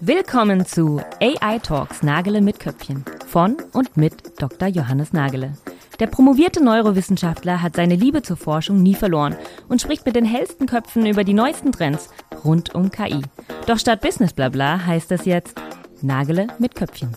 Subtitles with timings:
[0.00, 4.68] Willkommen zu AI Talks Nagele mit Köpfchen von und mit Dr.
[4.68, 5.54] Johannes Nagele.
[5.98, 9.36] Der promovierte Neurowissenschaftler hat seine Liebe zur Forschung nie verloren
[9.68, 12.10] und spricht mit den hellsten Köpfen über die neuesten Trends
[12.44, 13.22] rund um KI.
[13.66, 15.58] Doch statt Business Blabla heißt es jetzt
[16.02, 17.16] Nagele mit Köpfchen.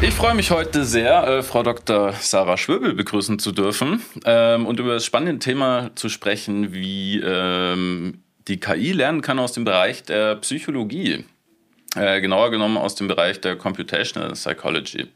[0.00, 2.14] Ich freue mich heute sehr, äh, Frau Dr.
[2.14, 8.22] Sarah Schwöbel begrüßen zu dürfen ähm, und über das spannende Thema zu sprechen, wie ähm,
[8.48, 11.24] die KI lernen kann aus dem Bereich der Psychologie.
[11.94, 15.08] Äh, genauer genommen aus dem Bereich der Computational Psychology.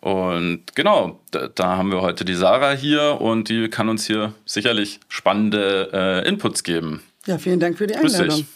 [0.00, 4.34] Und genau, da, da, haben wir heute die Sarah hier und die kann uns hier
[4.44, 7.02] sicherlich spannende äh, Inputs geben.
[7.26, 8.46] Ja, vielen Dank für die Einladung.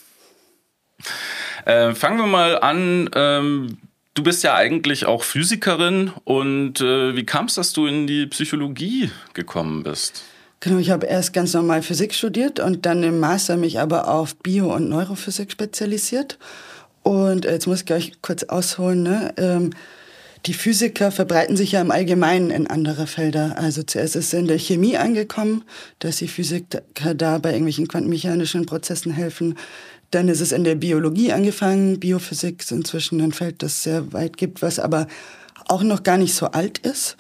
[1.65, 3.11] Äh, fangen wir mal an.
[3.15, 3.79] Ähm,
[4.17, 8.25] Du bist ja eigentlich auch Physikerin und äh, wie kam es, dass du in die
[8.27, 10.25] Psychologie gekommen bist?
[10.67, 14.35] Genau, ich habe erst ganz normal Physik studiert und dann im Master mich aber auf
[14.35, 16.41] Bio- und Neurophysik spezialisiert.
[17.05, 19.05] Und jetzt muss ich gleich kurz ausholen.
[19.05, 19.33] Ne?
[19.37, 19.71] Ähm,
[20.45, 23.55] die Physiker verbreiten sich ja im Allgemeinen in andere Felder.
[23.57, 25.63] Also zuerst ist es in der Chemie angekommen,
[26.01, 29.57] dass die Physiker da bei irgendwelchen quantenmechanischen Prozessen helfen.
[30.11, 32.01] Dann ist es in der Biologie angefangen.
[32.01, 35.07] Biophysik ist inzwischen ein Feld, das sehr weit gibt, was aber
[35.69, 37.17] auch noch gar nicht so alt ist.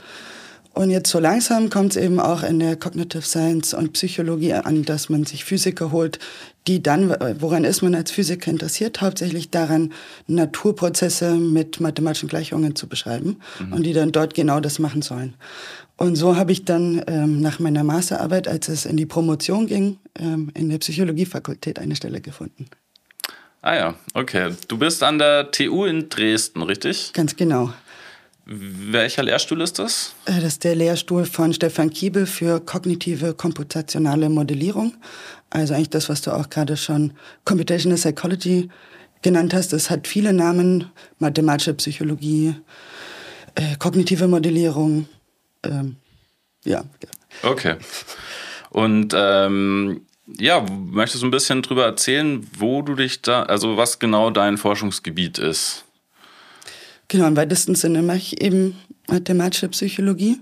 [0.76, 4.82] Und jetzt so langsam kommt es eben auch in der Cognitive Science und Psychologie an,
[4.82, 6.18] dass man sich Physiker holt,
[6.66, 9.00] die dann, woran ist man als Physiker interessiert?
[9.00, 9.94] Hauptsächlich daran,
[10.26, 13.72] Naturprozesse mit mathematischen Gleichungen zu beschreiben mhm.
[13.72, 15.32] und die dann dort genau das machen sollen.
[15.96, 19.96] Und so habe ich dann ähm, nach meiner Masterarbeit, als es in die Promotion ging,
[20.18, 22.66] ähm, in der Psychologiefakultät eine Stelle gefunden.
[23.62, 24.54] Ah ja, okay.
[24.68, 27.14] Du bist an der TU in Dresden, richtig?
[27.14, 27.72] Ganz genau.
[28.48, 30.14] Welcher Lehrstuhl ist das?
[30.24, 34.94] Äh, das ist der Lehrstuhl von Stefan Kiebel für kognitive komputationale Modellierung.
[35.50, 37.12] Also eigentlich das, was du auch gerade schon
[37.44, 38.68] Computational Psychology
[39.22, 39.72] genannt hast.
[39.72, 42.54] Es hat viele Namen, mathematische Psychologie,
[43.56, 45.08] äh, kognitive Modellierung,
[45.64, 45.96] ähm,
[46.64, 46.84] ja.
[47.42, 47.76] Okay.
[48.70, 50.02] Und ähm,
[50.38, 54.56] ja, möchtest du ein bisschen drüber erzählen, wo du dich da, also was genau dein
[54.56, 55.85] Forschungsgebiet ist?
[57.08, 58.76] Genau, im weitesten Sinne mache ich eben
[59.08, 60.38] mathematische Psychologie.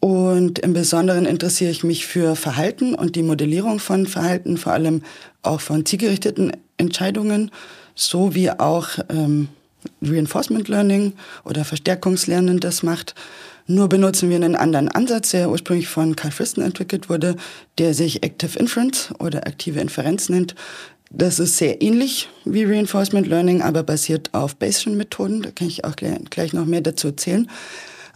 [0.00, 5.02] Und im Besonderen interessiere ich mich für Verhalten und die Modellierung von Verhalten, vor allem
[5.42, 7.50] auch von zielgerichteten Entscheidungen,
[7.94, 9.48] sowie auch ähm,
[10.00, 11.12] Reinforcement Learning
[11.44, 13.14] oder Verstärkungslernen das macht.
[13.66, 17.36] Nur benutzen wir einen anderen Ansatz, der ursprünglich von Carl Friston entwickelt wurde,
[17.76, 20.54] der sich Active Inference oder aktive Inferenz nennt.
[21.12, 25.42] Das ist sehr ähnlich wie Reinforcement Learning, aber basiert auf Bayesian-Methoden.
[25.42, 27.50] Da kann ich auch gleich noch mehr dazu erzählen.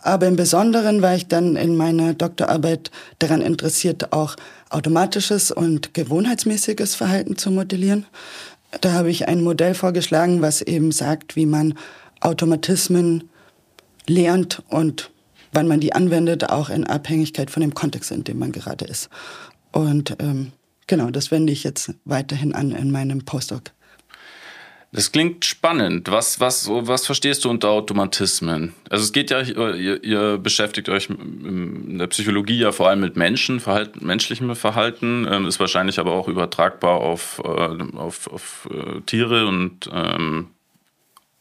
[0.00, 4.36] Aber im Besonderen war ich dann in meiner Doktorarbeit daran interessiert, auch
[4.70, 8.06] automatisches und gewohnheitsmäßiges Verhalten zu modellieren.
[8.80, 11.74] Da habe ich ein Modell vorgeschlagen, was eben sagt, wie man
[12.20, 13.28] Automatismen
[14.06, 15.10] lernt und
[15.52, 19.08] wann man die anwendet, auch in Abhängigkeit von dem Kontext, in dem man gerade ist.
[19.72, 20.52] Und ähm,
[20.86, 23.72] genau, das wende ich jetzt weiterhin an in meinem Postdoc.
[24.94, 26.08] Das klingt spannend.
[26.08, 28.74] Was, was, was verstehst du unter Automatismen?
[28.88, 33.16] Also es geht ja, ihr, ihr, beschäftigt euch in der Psychologie ja vor allem mit
[33.16, 39.00] Menschen, Verhalten, menschlichem Verhalten, ähm, ist wahrscheinlich aber auch übertragbar auf, äh, auf, auf äh,
[39.00, 40.50] Tiere und ähm,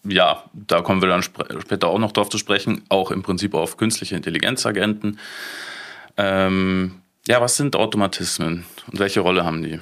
[0.04, 3.78] ja, da kommen wir dann später auch noch drauf zu sprechen, auch im Prinzip auf
[3.78, 5.20] künstliche Intelligenzagenten.
[6.18, 9.80] Ähm, ja, was sind Automatismen und welche Rolle haben die?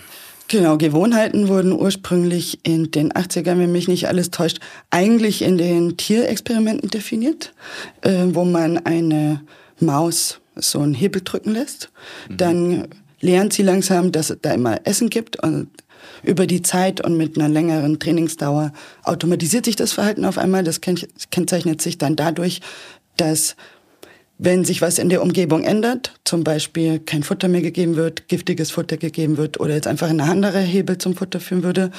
[0.47, 4.59] Genau, Gewohnheiten wurden ursprünglich in den 80ern, wenn mich nicht alles täuscht,
[4.89, 7.53] eigentlich in den Tierexperimenten definiert,
[8.01, 9.41] äh, wo man eine
[9.79, 11.89] Maus so einen Hebel drücken lässt.
[12.27, 12.37] Mhm.
[12.37, 12.87] Dann
[13.21, 15.69] lernt sie langsam, dass es da immer Essen gibt und
[16.23, 18.73] über die Zeit und mit einer längeren Trainingsdauer
[19.03, 20.63] automatisiert sich das Verhalten auf einmal.
[20.63, 22.61] Das kennzeichnet sich dann dadurch,
[23.15, 23.55] dass
[24.43, 28.71] wenn sich was in der Umgebung ändert, zum Beispiel kein Futter mehr gegeben wird, giftiges
[28.71, 31.91] Futter gegeben wird oder jetzt einfach eine andere Hebel zum Futter führen würde,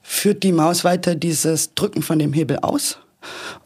[0.00, 2.96] führt die Maus weiter dieses Drücken von dem Hebel aus.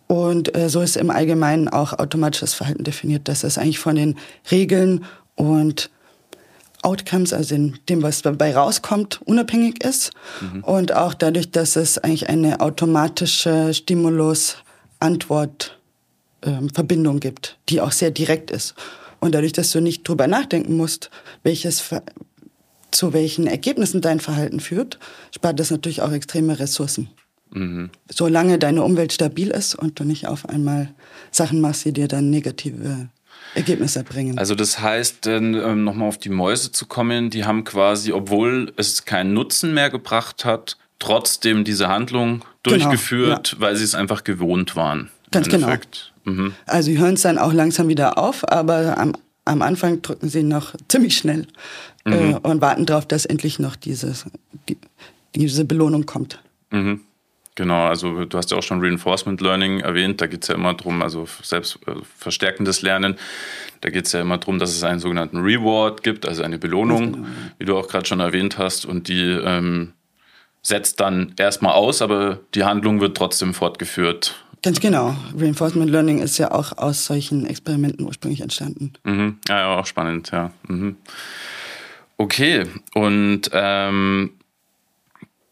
[0.09, 4.19] Und äh, so ist im Allgemeinen auch automatisches Verhalten definiert, dass es eigentlich von den
[4.51, 5.05] Regeln
[5.37, 5.91] und
[6.83, 10.11] Outcomes, also in dem, was dabei rauskommt, unabhängig ist.
[10.41, 10.65] Mhm.
[10.65, 15.84] Und auch dadurch, dass es eigentlich eine automatische Stimulus-Antwort-Verbindung
[16.45, 18.75] ähm, gibt, die auch sehr direkt ist.
[19.21, 21.11] Und dadurch, dass du nicht drüber nachdenken musst,
[21.43, 21.95] welches
[22.91, 24.99] zu welchen Ergebnissen dein Verhalten führt,
[25.35, 27.09] spart das natürlich auch extreme Ressourcen.
[27.51, 27.91] Mhm.
[28.11, 30.95] Solange deine Umwelt stabil ist und du nicht auf einmal
[31.31, 33.09] Sachen machst, die dir dann negative
[33.55, 34.39] Ergebnisse erbringen.
[34.39, 39.05] Also das heißt, ähm, nochmal auf die Mäuse zu kommen, die haben quasi, obwohl es
[39.05, 43.61] keinen Nutzen mehr gebracht hat, trotzdem diese Handlung Genau, durchgeführt, ja.
[43.61, 45.11] weil sie es einfach gewohnt waren.
[45.31, 45.67] Ganz genau.
[45.67, 46.14] Endeffekt.
[46.25, 46.55] Mhm.
[46.67, 50.43] Also sie hören es dann auch langsam wieder auf, aber am, am Anfang drücken sie
[50.43, 51.47] noch ziemlich schnell
[52.05, 54.27] äh, und warten darauf, dass endlich noch dieses,
[54.69, 54.79] die,
[55.35, 56.41] diese Belohnung kommt.
[56.71, 57.01] Mhm.
[57.57, 60.75] Genau, also du hast ja auch schon Reinforcement Learning erwähnt, da geht es ja immer
[60.75, 63.17] darum, also selbst äh, verstärkendes Lernen,
[63.81, 67.27] da geht es ja immer darum, dass es einen sogenannten Reward gibt, also eine Belohnung,
[67.59, 69.93] wie du auch gerade schon erwähnt hast, und die ähm,
[70.63, 74.44] setzt dann erstmal aus, aber die Handlung wird trotzdem fortgeführt.
[74.65, 75.15] Ganz genau.
[75.37, 78.95] Reinforcement Learning ist ja auch aus solchen Experimenten ursprünglich entstanden.
[79.05, 79.37] Mhm.
[79.47, 80.53] Ja, ja, auch spannend, ja.
[80.67, 80.97] Mhm.
[82.17, 82.65] Okay,
[82.95, 84.31] und ähm,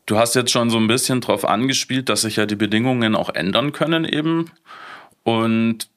[0.07, 3.29] du hast jetzt schon so ein bisschen drauf angespielt, dass sich ja die Bedingungen auch
[3.29, 4.51] ändern können eben.
[5.25, 5.89] Und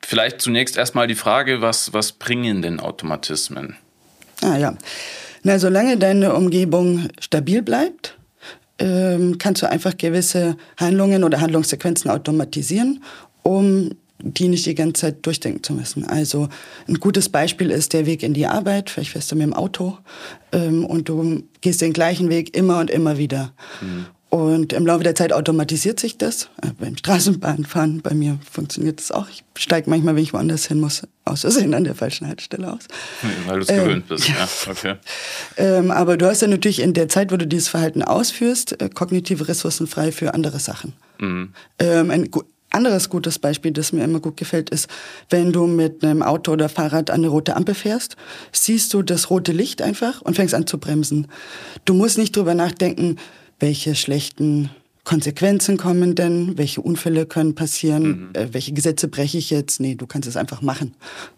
[0.00, 3.74] vielleicht zunächst erstmal die Frage, was, was bringen denn Automatismen?
[4.40, 4.76] Ah ja.
[5.42, 8.15] Na, solange deine Umgebung stabil bleibt,
[8.78, 13.02] ähm, kannst du einfach gewisse Handlungen oder Handlungssequenzen automatisieren,
[13.42, 16.04] um die nicht die ganze Zeit durchdenken zu müssen.
[16.04, 16.48] Also
[16.88, 18.90] ein gutes Beispiel ist der Weg in die Arbeit.
[18.90, 19.98] Vielleicht fährst du mit dem Auto
[20.52, 23.52] ähm, und du gehst den gleichen Weg immer und immer wieder.
[24.28, 26.50] Und im Laufe der Zeit automatisiert sich das.
[26.60, 29.28] Äh, beim Straßenbahnfahren, bei mir funktioniert das auch.
[29.28, 32.82] Ich steige manchmal, wenn ich woanders hin muss, aus Versehen an der falschen Haltestelle aus.
[33.46, 34.34] Weil du es Ähm, gewöhnt bist, ja.
[34.34, 34.48] ja.
[34.70, 34.94] Okay.
[35.56, 38.88] Ähm, aber du hast ja natürlich in der Zeit, wo du dieses Verhalten ausführst, äh,
[38.92, 40.92] kognitive Ressourcen frei für andere Sachen.
[41.18, 41.52] Ähm,
[42.10, 42.28] ein
[42.70, 44.88] anderes gutes Beispiel, das mir immer gut gefällt, ist,
[45.30, 48.16] wenn du mit einem Auto oder Fahrrad an eine rote Ampel fährst,
[48.52, 51.28] siehst du das rote Licht einfach und fängst an zu bremsen.
[51.84, 53.16] Du musst nicht drüber nachdenken,
[53.58, 54.70] welche schlechten
[55.04, 59.80] Konsequenzen kommen denn, welche Unfälle können passieren, äh, welche Gesetze breche ich jetzt.
[59.80, 60.94] Nee, du kannst es einfach machen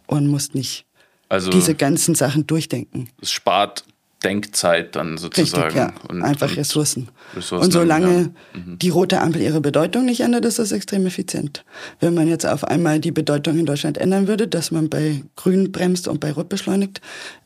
[0.06, 0.87] und musst nicht
[1.29, 3.11] Also diese ganzen Sachen durchdenken.
[3.20, 3.85] es spart
[4.25, 5.62] Denkzeit dann sozusagen.
[5.65, 5.93] Richtig, ja.
[6.09, 7.09] Und- Einfach und Ressourcen.
[7.37, 8.61] Ressourcen, und solange ja.
[8.61, 8.79] Mhm.
[8.79, 11.65] die rote Ampel ihre Bedeutung nicht ändert, ist das extrem effizient.
[12.00, 15.70] Wenn man jetzt auf einmal die Bedeutung in Deutschland ändern würde, dass man bei Grün
[15.70, 17.00] bremst und bei Rot beschleunigt,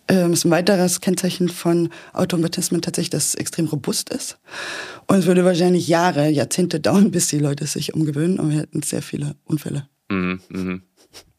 [0.08, 4.38] ähm, ist ein weiteres Kennzeichen von Automatismen tatsächlich, dass es extrem robust ist.
[5.06, 8.82] Und es würde wahrscheinlich Jahre, Jahrzehnte dauern, bis die Leute sich umgewöhnen und wir hätten
[8.82, 9.88] sehr viele Unfälle.
[10.10, 10.82] Mhm, mhm.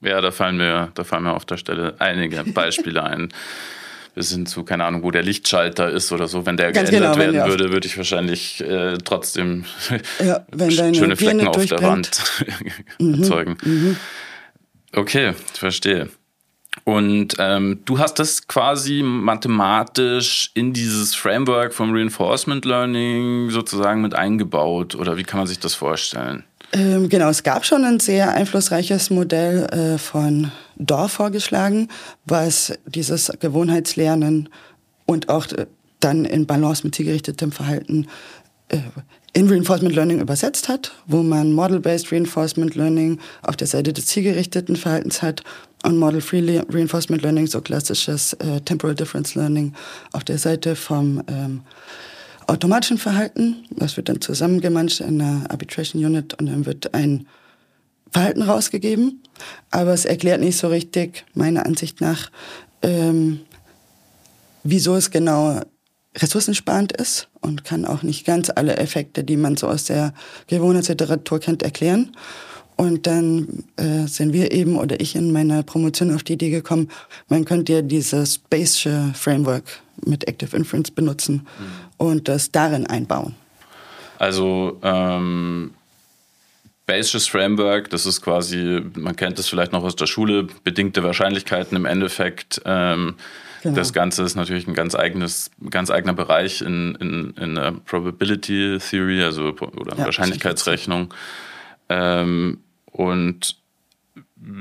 [0.01, 3.29] Ja, da fallen mir, da fallen mir auf der Stelle einige Beispiele ein.
[4.15, 6.45] Bis hin zu, keine Ahnung, wo der Lichtschalter ist oder so.
[6.45, 9.65] Wenn der Ganz geändert genau, werden würde, würde ich wahrscheinlich äh, trotzdem
[10.24, 11.81] Ja, schöne Flecken Birne auf der.
[11.81, 12.21] Wand
[13.00, 13.57] erzeugen.
[14.95, 16.10] Okay, verstehe.
[16.86, 24.15] Und ähm, du hast das quasi mathematisch in dieses Framework vom Reinforcement Learning sozusagen mit
[24.15, 24.95] eingebaut.
[24.95, 26.44] Oder wie kann man sich das vorstellen?
[26.74, 31.88] Ähm, genau, es gab schon ein sehr einflussreiches Modell äh, von Dorr vorgeschlagen,
[32.25, 34.50] was dieses Gewohnheitslernen
[35.06, 35.68] und auch äh,
[36.00, 38.08] dann in Balance mit zielgerichtetem Verhalten
[38.70, 38.80] äh,
[39.34, 44.75] in Reinforcement Learning übersetzt hat, wo man Model-Based Reinforcement Learning auf der Seite des zielgerichteten
[44.75, 45.44] Verhaltens hat
[45.84, 49.74] und Model-Free Reinforcement Learning, so klassisches äh, Temporal Difference Learning,
[50.12, 51.62] auf der Seite vom ähm,
[52.48, 53.66] automatischen Verhalten.
[53.72, 57.28] Das wird dann zusammengemanscht in einer Arbitration Unit und dann wird ein
[58.12, 59.24] Verhalten rausgegeben.
[59.72, 62.31] Aber es erklärt nicht so richtig, meiner Ansicht nach,
[62.81, 63.42] ähm,
[64.63, 65.62] wieso es genau
[66.16, 70.13] ressourcensparend ist und kann auch nicht ganz alle Effekte, die man so aus der
[70.48, 72.12] Gewohnheitsliteratur kennt, erklären.
[72.75, 76.89] Und dann äh, sind wir eben oder ich in meiner Promotion auf die Idee gekommen,
[77.27, 79.63] man könnte ja dieses Bayesche Framework
[80.06, 81.48] mit Active Inference benutzen
[81.98, 83.36] und das darin einbauen.
[84.18, 85.72] Also ähm,
[86.86, 91.77] Bayesches Framework, das ist quasi, man kennt das vielleicht noch aus der Schule, bedingte Wahrscheinlichkeiten
[91.77, 92.62] im Endeffekt.
[92.65, 93.15] Ähm,
[93.63, 93.77] Genau.
[93.77, 98.77] Das Ganze ist natürlich ein ganz eigenes, ganz eigener Bereich in, in, in der Probability
[98.77, 101.13] Theory, also oder Ja, Wahrscheinlichkeitsrechnung.
[101.88, 102.60] Ähm,
[102.93, 103.57] und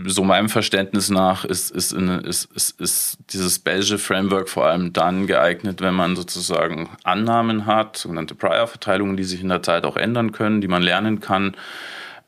[0.06, 4.92] so meinem Verständnis nach ist, ist, in, ist, ist, ist dieses Bayesche Framework vor allem
[4.92, 9.96] dann geeignet, wenn man sozusagen Annahmen hat, sogenannte Prior-Verteilungen, die sich in der Zeit auch
[9.96, 11.56] ändern können, die man lernen kann.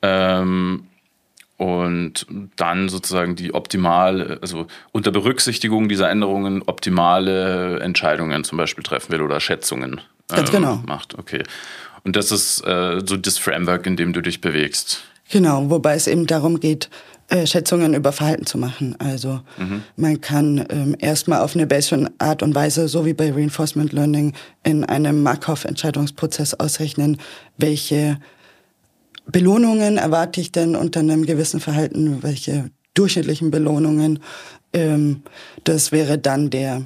[0.02, 0.88] Ähm,
[1.56, 9.12] und dann sozusagen die optimale, also unter Berücksichtigung dieser Änderungen optimale Entscheidungen zum Beispiel treffen
[9.12, 10.82] will oder Schätzungen Ganz genau.
[10.86, 11.16] macht.
[11.16, 11.44] Okay.
[12.02, 15.04] Und das ist äh, so das Framework, in dem du dich bewegst.
[15.30, 16.90] Genau, wobei es eben darum geht,
[17.28, 18.94] äh, Schätzungen über Verhalten zu machen.
[18.98, 19.40] Also
[19.96, 24.34] man kann ähm, erstmal auf eine Bayesian Art und Weise, so wie bei Reinforcement Learning,
[24.62, 27.16] in einem Markov-Entscheidungsprozess ausrechnen,
[27.56, 28.18] welche
[29.26, 34.20] Belohnungen erwarte ich denn unter einem gewissen Verhalten, welche durchschnittlichen Belohnungen.
[34.74, 35.22] Ähm,
[35.64, 36.82] das wäre dann der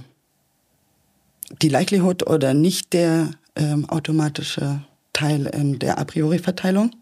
[1.62, 4.82] die Likelihood oder nicht der ähm, automatische
[5.18, 6.94] Teil in der A priori-Verteilung.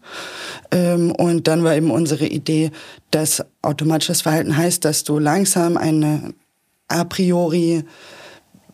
[0.71, 2.71] Ähm, und dann war eben unsere Idee,
[3.11, 6.33] dass automatisches Verhalten heißt, dass du langsam eine
[6.87, 7.83] a priori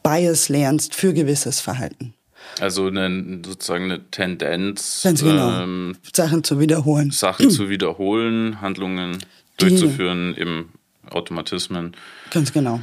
[0.02, 2.14] Bias lernst für gewisses Verhalten.
[2.60, 5.64] Also eine, sozusagen eine Tendenz, genau.
[5.64, 7.12] Ähm, Sachen zu wiederholen.
[7.12, 9.26] Sachen zu wiederholen, Handlungen Die,
[9.58, 10.74] durchzuführen, eben
[11.10, 11.96] Automatismen.
[12.32, 12.80] Ganz genau.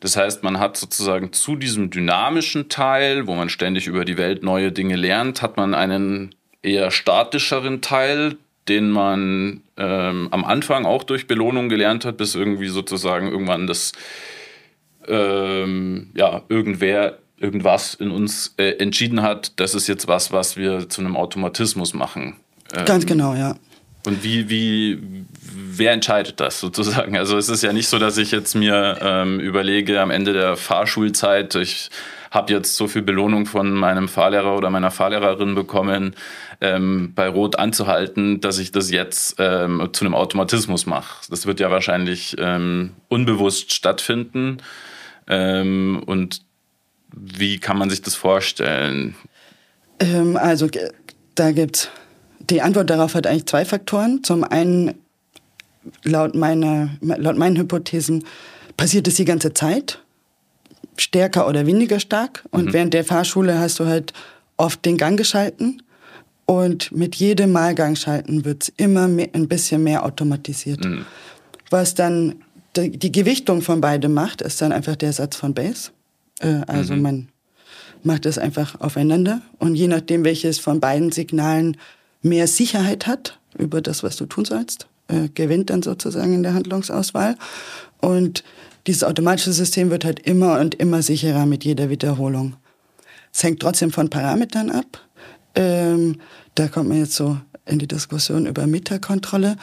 [0.00, 4.42] Das heißt, man hat sozusagen zu diesem dynamischen Teil, wo man ständig über die Welt
[4.42, 8.36] neue Dinge lernt, hat man einen eher statischeren Teil,
[8.68, 13.92] den man ähm, am Anfang auch durch Belohnung gelernt hat, bis irgendwie sozusagen irgendwann das
[15.08, 20.88] ähm, ja, irgendwer irgendwas in uns äh, entschieden hat, das ist jetzt was, was wir
[20.88, 22.36] zu einem Automatismus machen.
[22.74, 23.56] Ähm, Ganz genau, ja.
[24.06, 24.98] Und wie, wie,
[25.40, 27.16] wer entscheidet das sozusagen?
[27.16, 30.56] Also es ist ja nicht so, dass ich jetzt mir ähm, überlege, am Ende der
[30.56, 31.90] Fahrschulzeit, ich
[32.30, 36.14] habe jetzt so viel Belohnung von meinem Fahrlehrer oder meiner Fahrlehrerin bekommen,
[36.60, 41.26] ähm, bei Rot anzuhalten, dass ich das jetzt ähm, zu einem Automatismus mache.
[41.30, 44.58] Das wird ja wahrscheinlich ähm, unbewusst stattfinden.
[45.28, 46.42] Ähm, und
[47.12, 49.16] wie kann man sich das vorstellen?
[49.98, 50.68] Ähm, also
[51.34, 51.90] da gibt es,
[52.50, 54.22] die Antwort darauf hat eigentlich zwei Faktoren.
[54.22, 54.94] Zum einen,
[56.02, 58.24] laut, meiner, laut meinen Hypothesen,
[58.76, 60.02] passiert es die ganze Zeit,
[60.96, 62.44] stärker oder weniger stark.
[62.50, 62.72] Und mhm.
[62.72, 64.12] während der Fahrschule hast du halt
[64.56, 65.82] oft den Gang geschalten.
[66.46, 70.84] Und mit jedem Mal Gang schalten wird es immer mehr, ein bisschen mehr automatisiert.
[70.84, 71.04] Mhm.
[71.70, 72.36] Was dann
[72.76, 75.90] die Gewichtung von beidem macht, ist dann einfach der Satz von Base.
[76.40, 77.02] Äh, also mhm.
[77.02, 77.28] man
[78.02, 81.76] macht es einfach aufeinander und je nachdem, welches von beiden Signalen
[82.22, 86.54] mehr Sicherheit hat über das, was du tun sollst, äh, gewinnt dann sozusagen in der
[86.54, 87.36] Handlungsauswahl.
[88.00, 88.44] Und
[88.86, 92.56] dieses automatische System wird halt immer und immer sicherer mit jeder Wiederholung.
[93.32, 95.00] Es hängt trotzdem von Parametern ab.
[95.54, 96.20] Ähm,
[96.54, 99.56] da kommt man jetzt so in die Diskussion über Metakontrolle.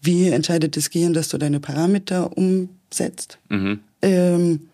[0.00, 3.38] Wie entscheidet das Gehirn, dass du deine Parameter umsetzt?
[3.48, 3.80] Mhm.
[4.00, 4.68] Ähm,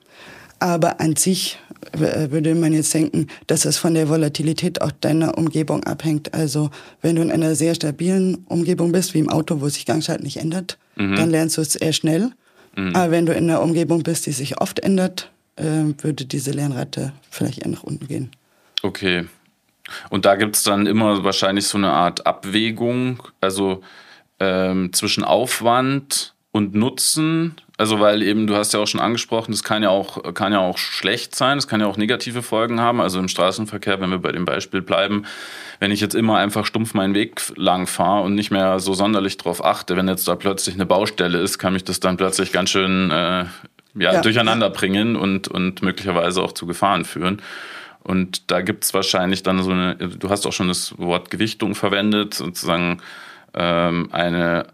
[0.58, 1.58] aber an sich
[1.92, 6.34] würde man jetzt denken, dass es von der Volatilität auch deiner Umgebung abhängt.
[6.34, 6.70] Also
[7.02, 10.38] wenn du in einer sehr stabilen Umgebung bist, wie im Auto, wo sich Gangschalt nicht
[10.38, 11.16] ändert, mhm.
[11.16, 12.30] dann lernst du es eher schnell.
[12.76, 12.94] Mhm.
[12.94, 15.64] Aber wenn du in einer Umgebung bist, die sich oft ändert, äh,
[15.98, 18.30] würde diese Lernrate vielleicht eher nach unten gehen.
[18.82, 19.26] Okay.
[20.10, 23.82] Und da gibt es dann immer wahrscheinlich so eine Art Abwägung, also
[24.40, 29.64] ähm, zwischen Aufwand und Nutzen also weil eben, du hast ja auch schon angesprochen, das
[29.64, 33.00] kann ja auch, kann ja auch schlecht sein, es kann ja auch negative Folgen haben.
[33.00, 35.24] Also im Straßenverkehr, wenn wir bei dem Beispiel bleiben,
[35.80, 39.38] wenn ich jetzt immer einfach stumpf meinen Weg lang fahre und nicht mehr so sonderlich
[39.38, 42.70] drauf achte, wenn jetzt da plötzlich eine Baustelle ist, kann mich das dann plötzlich ganz
[42.70, 43.48] schön äh, ja,
[43.94, 47.42] ja, durcheinander bringen und, und möglicherweise auch zu Gefahren führen.
[48.04, 51.74] Und da gibt es wahrscheinlich dann so eine, du hast auch schon das Wort Gewichtung
[51.74, 53.00] verwendet, sozusagen
[53.54, 54.66] ähm, eine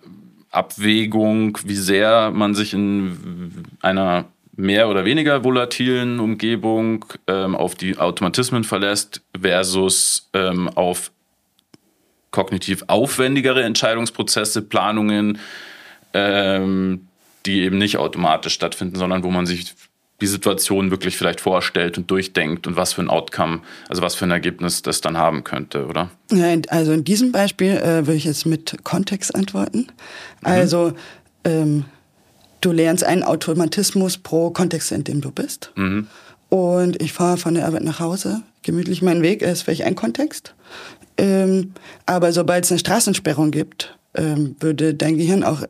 [0.51, 4.25] Abwägung, wie sehr man sich in einer
[4.57, 11.13] mehr oder weniger volatilen Umgebung ähm, auf die Automatismen verlässt versus ähm, auf
[12.31, 15.39] kognitiv aufwendigere Entscheidungsprozesse, Planungen,
[16.15, 17.07] ähm,
[17.47, 19.75] die eben nicht automatisch stattfinden, sondern wo man sich
[20.21, 24.25] die Situation wirklich vielleicht vorstellt und durchdenkt und was für ein Outcome, also was für
[24.25, 26.11] ein Ergebnis das dann haben könnte, oder?
[26.31, 29.79] Ja, also in diesem Beispiel äh, würde ich jetzt mit Kontext antworten.
[29.79, 29.87] Mhm.
[30.43, 30.93] Also
[31.45, 31.85] ähm,
[32.61, 35.73] du lernst einen Automatismus pro Kontext, in dem du bist.
[35.77, 36.07] Mhm.
[36.49, 40.55] Und ich fahre von der Arbeit nach Hause, gemütlich mein Weg ist vielleicht ein Kontext.
[41.17, 41.73] Ähm,
[42.07, 45.63] aber sobald es eine Straßensperrung gibt, ähm, würde dein Gehirn auch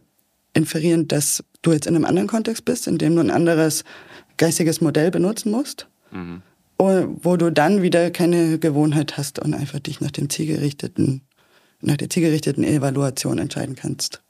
[0.54, 3.84] inferieren, dass du jetzt in einem anderen Kontext bist, in dem du ein anderes
[4.40, 6.42] geistiges Modell benutzen musst, mhm.
[6.78, 11.20] wo du dann wieder keine Gewohnheit hast und einfach dich nach dem zielgerichteten,
[11.80, 14.22] nach der zielgerichteten Evaluation entscheiden kannst.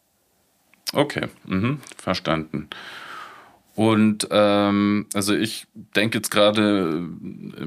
[0.93, 1.81] Okay, mhm.
[1.97, 2.69] verstanden.
[3.77, 7.09] Und ähm, also ich denke jetzt gerade,
[7.57, 7.67] äh,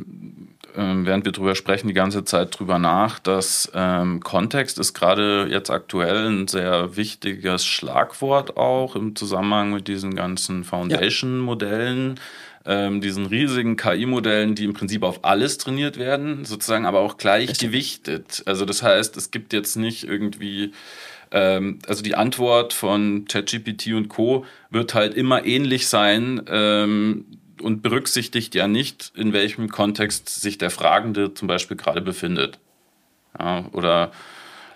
[0.75, 5.69] während wir drüber sprechen, die ganze Zeit drüber nach, dass ähm, Kontext ist gerade jetzt
[5.69, 12.19] aktuell ein sehr wichtiges Schlagwort auch im Zusammenhang mit diesen ganzen Foundation-Modellen.
[12.65, 17.59] Ähm, diesen riesigen KI-Modellen, die im Prinzip auf alles trainiert werden, sozusagen aber auch gleich
[17.59, 18.41] gewichtet.
[18.45, 20.71] Also das heißt, es gibt jetzt nicht irgendwie
[21.33, 24.45] ähm, also die Antwort von ChatGPT und Co.
[24.69, 27.25] wird halt immer ähnlich sein ähm,
[27.63, 32.59] und berücksichtigt ja nicht, in welchem Kontext sich der Fragende zum Beispiel gerade befindet.
[33.39, 34.11] Ja, oder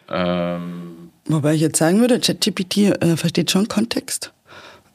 [0.10, 4.34] ähm, Wobei ich jetzt sagen würde, ChatGPT äh, versteht schon Kontext.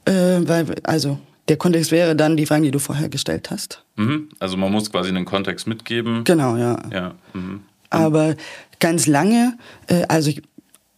[0.06, 1.18] Äh, weil, also
[1.48, 3.84] der Kontext wäre dann die Fragen, die du vorher gestellt hast.
[3.96, 4.30] Mhm.
[4.38, 6.24] Also man muss quasi einen Kontext mitgeben.
[6.24, 6.82] Genau, ja.
[6.90, 7.14] ja.
[7.34, 7.60] Mhm.
[7.90, 8.36] Aber
[8.80, 9.58] ganz lange,
[9.88, 10.42] äh, also ich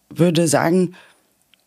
[0.08, 0.94] würde sagen,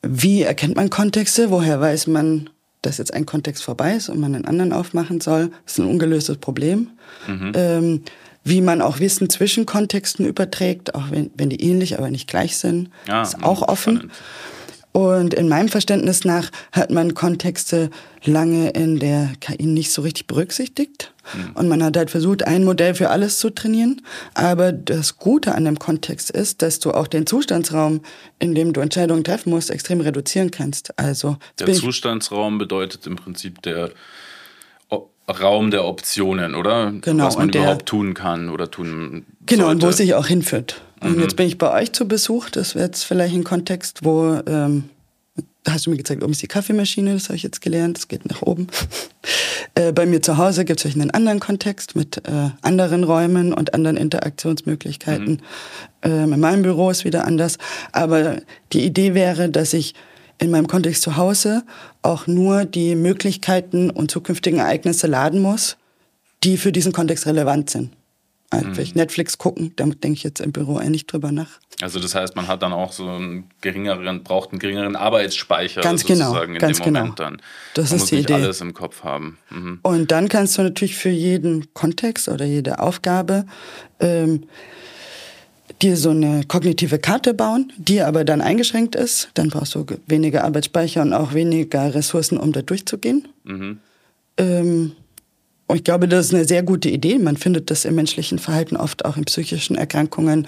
[0.01, 1.51] wie erkennt man Kontexte?
[1.51, 2.50] Woher weiß man,
[2.81, 5.51] dass jetzt ein Kontext vorbei ist und man einen anderen aufmachen soll?
[5.65, 6.89] Ist ein ungelöstes Problem.
[7.27, 7.51] Mhm.
[7.55, 8.03] Ähm,
[8.43, 12.55] wie man auch Wissen zwischen Kontexten überträgt, auch wenn, wenn die ähnlich, aber nicht gleich
[12.55, 13.98] sind, ja, ist auch offen.
[13.98, 14.13] Spannend.
[14.97, 17.91] Und in meinem Verständnis nach hat man Kontexte
[18.23, 21.13] lange in der KI nicht so richtig berücksichtigt.
[21.35, 21.51] Mhm.
[21.53, 24.01] Und man hat halt versucht, ein Modell für alles zu trainieren.
[24.33, 28.01] Aber das Gute an dem Kontext ist, dass du auch den Zustandsraum,
[28.39, 30.97] in dem du Entscheidungen treffen musst, extrem reduzieren kannst.
[30.97, 33.91] Also der Zustandsraum bedeutet im Prinzip der
[35.29, 36.93] Raum der Optionen, oder?
[37.01, 37.25] Genau.
[37.25, 39.75] Was man überhaupt tun kann oder tun Genau, sollte.
[39.75, 40.81] und wo es sich auch hinführt.
[41.01, 41.24] Und mhm.
[41.24, 42.50] jetzt bin ich bei euch zu Besuch.
[42.50, 44.86] Das wäre jetzt vielleicht ein Kontext, wo, ähm,
[45.67, 48.25] hast du mir gezeigt, oben ist die Kaffeemaschine, das habe ich jetzt gelernt, das geht
[48.25, 48.67] nach oben.
[49.75, 53.74] äh, bei mir zu Hause gibt es einen anderen Kontext mit äh, anderen Räumen und
[53.74, 55.34] anderen Interaktionsmöglichkeiten.
[55.34, 55.39] Mhm.
[56.03, 57.57] Ähm, in meinem Büro ist wieder anders.
[57.91, 58.38] Aber
[58.72, 59.93] die Idee wäre, dass ich
[60.39, 61.63] in meinem Kontext zu Hause
[62.01, 65.77] auch nur die Möglichkeiten und zukünftigen Ereignisse laden muss,
[66.44, 67.91] die für diesen Kontext relevant sind.
[68.50, 68.91] Also mhm.
[68.94, 71.60] Netflix gucken, damit denke ich jetzt im Büro eigentlich drüber nach.
[71.82, 76.06] Also das heißt, man hat dann auch so einen geringeren, braucht einen geringeren Arbeitsspeicher ganz
[76.06, 77.00] genau, ganz dem genau.
[77.01, 77.41] Moment dann.
[77.74, 78.36] Das man ist muss die nicht Idee.
[78.36, 79.38] alles im Kopf haben.
[79.50, 79.79] Mhm.
[79.84, 83.46] Und dann kannst du natürlich für jeden Kontext oder jede Aufgabe
[84.00, 84.46] ähm,
[85.81, 89.29] dir so eine kognitive Karte bauen, die aber dann eingeschränkt ist.
[89.36, 93.27] Dann brauchst du weniger Arbeitsspeicher und auch weniger Ressourcen, um da durchzugehen.
[93.43, 93.79] Mhm.
[94.38, 94.91] Ähm,
[95.67, 97.19] und ich glaube, das ist eine sehr gute Idee.
[97.19, 100.48] Man findet das im menschlichen Verhalten oft auch in psychischen Erkrankungen.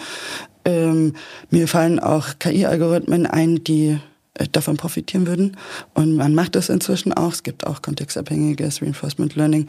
[0.65, 1.13] Ähm,
[1.49, 3.99] mir fallen auch KI-Algorithmen ein, die
[4.35, 5.57] äh, davon profitieren würden.
[5.93, 7.33] Und man macht das inzwischen auch.
[7.33, 9.67] Es gibt auch kontextabhängiges Reinforcement Learning.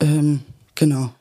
[0.00, 0.40] Ähm,
[0.74, 1.12] genau.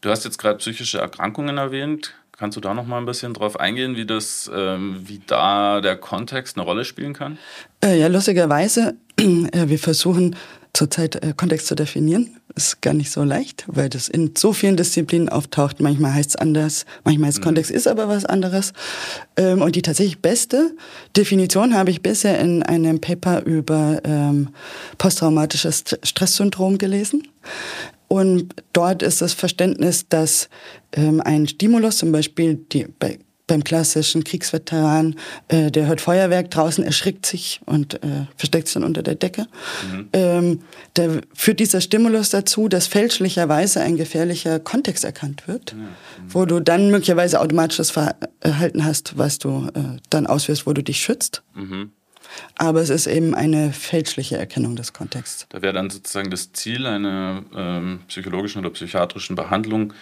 [0.00, 2.14] Du hast jetzt gerade psychische Erkrankungen erwähnt.
[2.42, 5.94] Kannst du da noch mal ein bisschen drauf eingehen, wie das, ähm, wie da der
[5.94, 7.38] Kontext eine Rolle spielen kann?
[7.84, 10.34] Äh, ja, lustigerweise, äh, wir versuchen
[10.72, 12.40] zurzeit äh, Kontext zu definieren.
[12.56, 15.78] Ist gar nicht so leicht, weil das in so vielen Disziplinen auftaucht.
[15.78, 17.44] Manchmal heißt es anders, manchmal heißt mhm.
[17.44, 18.72] Kontext ist aber was anderes.
[19.36, 20.74] Ähm, und die tatsächlich beste
[21.16, 24.48] Definition habe ich bisher in einem Paper über ähm,
[24.98, 27.22] posttraumatisches Stresssyndrom gelesen.
[28.12, 30.50] Und dort ist das Verständnis, dass
[30.92, 35.16] ähm, ein Stimulus, zum Beispiel die, bei, beim klassischen Kriegsveteran,
[35.48, 39.46] äh, der hört Feuerwerk draußen, erschrickt sich und äh, versteckt sich dann unter der Decke.
[39.90, 40.08] Mhm.
[40.12, 40.60] Ähm,
[40.92, 45.88] da führt dieser Stimulus dazu, dass fälschlicherweise ein gefährlicher Kontext erkannt wird, mhm.
[46.28, 50.82] wo du dann möglicherweise automatisch das Verhalten hast, was du äh, dann ausführst, wo du
[50.82, 51.42] dich schützt.
[51.54, 51.92] Mhm.
[52.56, 55.46] Aber es ist eben eine fälschliche Erkennung des Kontexts.
[55.48, 59.92] Da wäre dann sozusagen das Ziel einer ähm, psychologischen oder psychiatrischen Behandlung,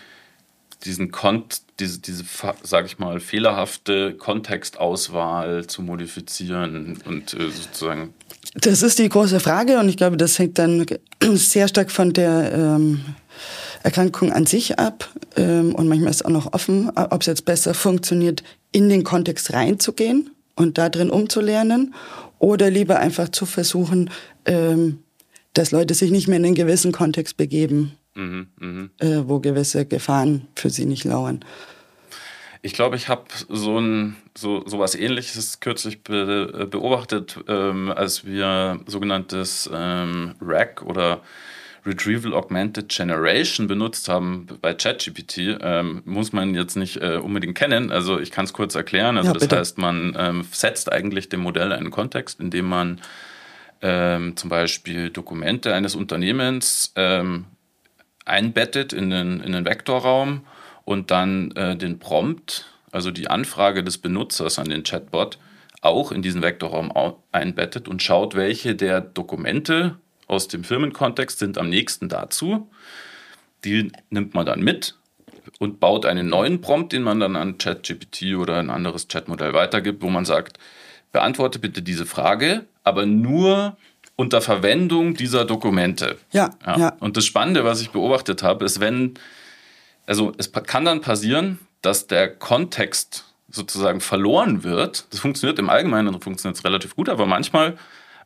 [0.85, 2.25] diesen Kont diese, diese
[2.62, 8.14] sage ich mal, fehlerhafte Kontextauswahl zu modifizieren und äh, sozusagen.
[8.55, 10.87] Das ist die große Frage und ich glaube, das hängt dann
[11.23, 13.01] sehr stark von der ähm,
[13.83, 17.75] Erkrankung an sich ab ähm, und manchmal ist auch noch offen, ob es jetzt besser
[17.75, 21.94] funktioniert, in den Kontext reinzugehen und da drin umzulernen
[22.38, 24.11] oder lieber einfach zu versuchen,
[24.44, 24.99] ähm,
[25.55, 28.88] dass Leute sich nicht mehr in einen gewissen Kontext begeben, mhm, mh.
[28.99, 31.44] äh, wo gewisse Gefahren für sie nicht lauern.
[32.62, 38.81] Ich glaube, ich habe so ein so sowas Ähnliches kürzlich be, beobachtet, ähm, als wir
[38.87, 41.23] sogenanntes ähm, RAG oder
[41.87, 47.90] Retrieval Augmented Generation benutzt haben bei ChatGPT, ähm, muss man jetzt nicht äh, unbedingt kennen.
[47.90, 49.16] Also ich kann es kurz erklären.
[49.16, 53.01] Also ja, das heißt, man ähm, setzt eigentlich dem Modell einen Kontext, indem man
[53.83, 57.47] ähm, zum Beispiel Dokumente eines Unternehmens ähm,
[58.25, 60.47] einbettet in den, in den Vektorraum
[60.85, 65.38] und dann äh, den Prompt, also die Anfrage des Benutzers an den Chatbot,
[65.81, 66.93] auch in diesen Vektorraum
[67.33, 69.97] einbettet und schaut, welche der Dokumente
[70.31, 72.71] aus dem Firmenkontext sind am nächsten dazu.
[73.64, 74.95] Die nimmt man dann mit
[75.59, 80.03] und baut einen neuen Prompt, den man dann an ChatGPT oder ein anderes Chatmodell weitergibt,
[80.03, 80.59] wo man sagt,
[81.12, 83.77] beantworte bitte diese Frage, aber nur
[84.14, 86.16] unter Verwendung dieser Dokumente.
[86.31, 86.79] Ja, ja.
[86.79, 86.97] ja.
[87.01, 89.14] Und das Spannende, was ich beobachtet habe, ist, wenn,
[90.07, 95.07] also es kann dann passieren, dass der Kontext sozusagen verloren wird.
[95.11, 97.77] Das funktioniert im Allgemeinen, funktioniert es relativ gut, aber manchmal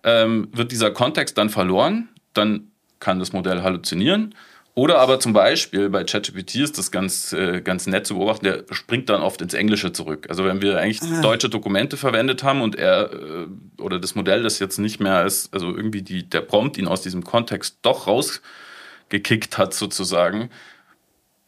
[0.04, 2.68] ähm, wird dieser Kontext dann verloren, dann
[3.00, 4.34] kann das Modell halluzinieren
[4.74, 8.64] Oder aber zum Beispiel bei ChatGPT ist das ganz, äh, ganz nett zu beobachten, der
[8.70, 10.26] springt dann oft ins Englische zurück.
[10.28, 11.20] Also wenn wir eigentlich Aha.
[11.22, 13.46] deutsche Dokumente verwendet haben und er äh,
[13.80, 17.02] oder das Modell das jetzt nicht mehr ist, also irgendwie die, der Prompt ihn aus
[17.02, 20.50] diesem Kontext doch rausgekickt hat sozusagen,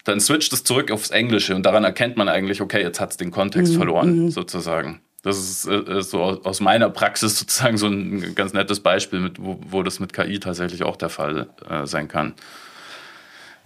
[0.05, 3.17] dann switcht es zurück aufs Englische und daran erkennt man eigentlich, okay, jetzt hat es
[3.17, 3.77] den Kontext mhm.
[3.77, 4.31] verloren mhm.
[4.31, 5.01] sozusagen.
[5.27, 9.59] Das ist äh, so aus meiner Praxis sozusagen so ein ganz nettes Beispiel, mit, wo,
[9.69, 12.35] wo das mit KI tatsächlich auch der Fall äh, sein kann.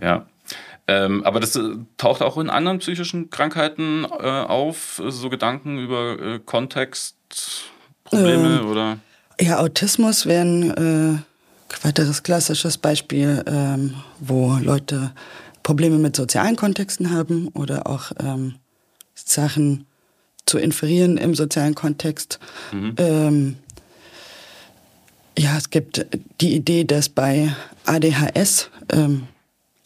[0.00, 0.24] Ja.
[0.88, 6.18] Ähm, aber das äh, taucht auch in anderen psychischen Krankheiten äh, auf, so Gedanken über
[6.18, 8.96] äh, Kontextprobleme ähm, oder?
[9.38, 11.18] Ja, Autismus wäre ein äh,
[11.84, 15.12] weiteres klassisches Beispiel, ähm, wo Leute
[15.62, 18.54] Probleme mit sozialen Kontexten haben oder auch ähm,
[19.14, 19.84] Sachen
[20.46, 22.38] zu inferieren im sozialen Kontext.
[22.72, 22.94] Mhm.
[22.98, 23.56] Ähm,
[25.38, 26.06] ja, es gibt
[26.40, 27.54] die Idee, dass bei
[27.86, 29.28] ADHS ähm,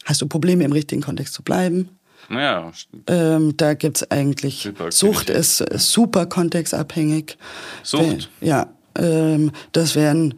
[0.03, 1.89] hast du Probleme im richtigen Kontext zu bleiben.
[2.29, 2.71] Ja.
[3.07, 7.37] Ähm, da gibt es eigentlich, Sucht ist, ist, super kontextabhängig.
[7.83, 8.29] Sucht?
[8.41, 10.33] Ja, ähm, das wäre ein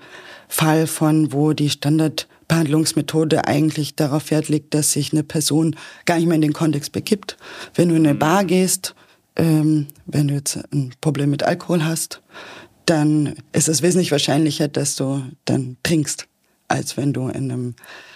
[0.47, 5.75] Fall von, wo die Standardbehandlungsmethode eigentlich darauf Wert legt, dass sich eine Person
[6.05, 7.37] gar nicht mehr in den Kontext begibt.
[7.73, 8.19] Wenn du in eine mhm.
[8.19, 8.95] Bar gehst,
[9.37, 12.21] ähm, wenn du jetzt ein Problem mit Alkohol hast,
[12.85, 16.27] dann ist es wesentlich wahrscheinlicher, dass du dann trinkst,
[16.67, 17.75] als wenn du in einem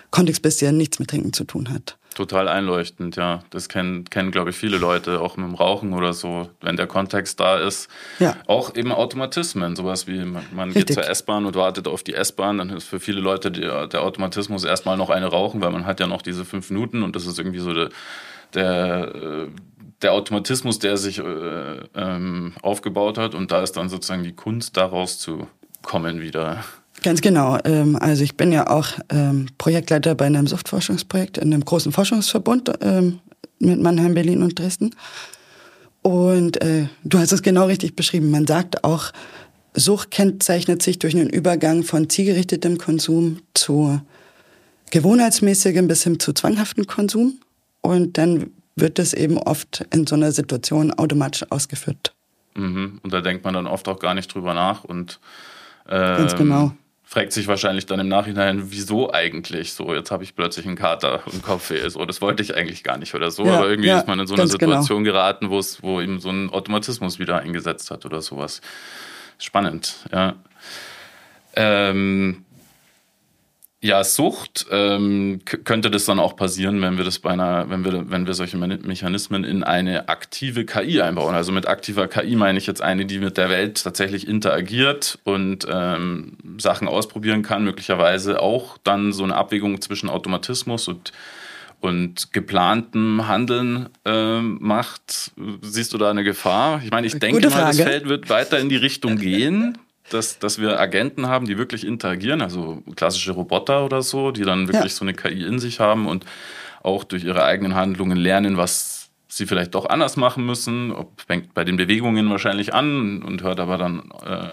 [0.10, 1.98] Kontext bist, der nichts mit Trinken zu tun hat.
[2.16, 3.44] Total einleuchtend, ja.
[3.52, 6.88] Das kennen, kennen glaube ich, viele Leute, auch mit dem Rauchen oder so, wenn der
[6.88, 7.90] Kontext da ist.
[8.20, 8.36] Ja.
[8.48, 12.58] Auch eben Automatismen, sowas wie man, man geht zur S-Bahn und wartet auf die S-Bahn,
[12.58, 16.02] dann ist für viele Leute der, der Automatismus erstmal noch eine rauchen, weil man hat
[16.02, 17.90] ja noch diese fünf Minuten und das ist irgendwie so der,
[18.54, 19.48] der,
[20.02, 21.24] der Automatismus, der sich äh,
[21.96, 25.48] ähm, aufgebaut hat und da ist dann sozusagen die Kunst, daraus zu
[25.82, 26.64] kommen wieder.
[27.04, 27.58] Ganz genau.
[27.64, 32.72] Ähm, also ich bin ja auch ähm, Projektleiter bei einem Suchtforschungsprojekt in einem großen Forschungsverbund
[32.82, 33.20] ähm,
[33.60, 34.92] mit Mannheim, Berlin und Dresden.
[36.04, 38.32] Und äh, du hast es genau richtig beschrieben.
[38.32, 39.12] Man sagt auch,
[39.74, 44.02] Sucht kennzeichnet sich durch einen Übergang von zielgerichtetem Konsum zu
[44.90, 47.40] gewohnheitsmäßigem bis hin zu zwanghaften Konsum.
[47.82, 52.14] Und dann wird das eben oft in so einer Situation automatisch ausgeführt.
[52.56, 53.00] Mhm.
[53.04, 55.20] Und da denkt man dann oft auch gar nicht drüber nach und
[55.88, 56.74] äh, Ganz genau
[57.12, 59.94] fragt sich wahrscheinlich dann im Nachhinein, wieso eigentlich so?
[59.94, 61.74] Jetzt habe ich plötzlich einen Kater im Kopf.
[61.90, 63.46] So, das wollte ich eigentlich gar nicht oder so.
[63.46, 64.52] Ja, aber irgendwie ja, ist man in so eine genau.
[64.52, 65.16] Situation genau.
[65.16, 68.62] geraten, wo es, wo eben so ein Automatismus wieder eingesetzt hat oder sowas.
[69.40, 70.36] Spannend, ja.
[71.54, 72.46] Ähm,
[73.84, 78.12] ja, Sucht ähm, könnte das dann auch passieren, wenn wir das bei einer, wenn wir,
[78.12, 81.34] wenn wir solche Mechanismen in eine aktive KI einbauen.
[81.34, 85.66] Also mit aktiver KI meine ich jetzt eine, die mit der Welt tatsächlich interagiert und
[85.68, 91.12] ähm, Sachen ausprobieren kann, möglicherweise auch dann so eine Abwägung zwischen Automatismus und
[91.80, 95.32] und geplantem Handeln äh, macht.
[95.62, 96.80] Siehst du da eine Gefahr?
[96.84, 99.80] Ich meine, ich denke mal, das Feld wird weiter in die Richtung gehen
[100.14, 104.68] dass, dass wir Agenten haben, die wirklich interagieren, also klassische Roboter oder so, die dann
[104.68, 104.98] wirklich ja.
[104.98, 106.26] so eine KI in sich haben und
[106.84, 110.92] auch durch ihre eigenen Handlungen lernen, was sie vielleicht doch anders machen müssen.
[110.92, 114.48] Ob, fängt bei den Bewegungen wahrscheinlich an und hört aber dann äh,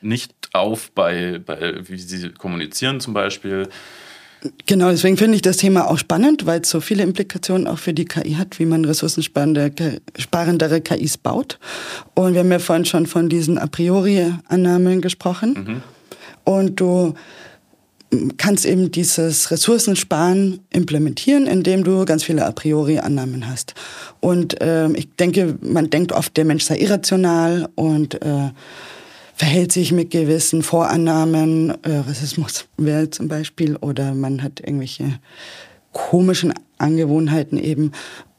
[0.00, 3.68] nicht auf bei, bei, wie sie kommunizieren zum Beispiel.
[4.66, 7.94] Genau, deswegen finde ich das Thema auch spannend, weil es so viele Implikationen auch für
[7.94, 11.58] die KI hat, wie man ressourcensparendere KIs baut.
[12.14, 15.54] Und wir haben ja vorhin schon von diesen a priori Annahmen gesprochen.
[15.54, 15.82] Mhm.
[16.44, 17.14] Und du
[18.36, 23.74] kannst eben dieses Ressourcensparen implementieren, indem du ganz viele a priori Annahmen hast.
[24.20, 28.50] Und äh, ich denke, man denkt oft, der Mensch sei irrational und äh,
[29.34, 35.18] verhält sich mit gewissen Vorannahmen, äh, Rassismus wäre zum Beispiel, oder man hat irgendwelche
[35.92, 37.92] komischen Angewohnheiten eben,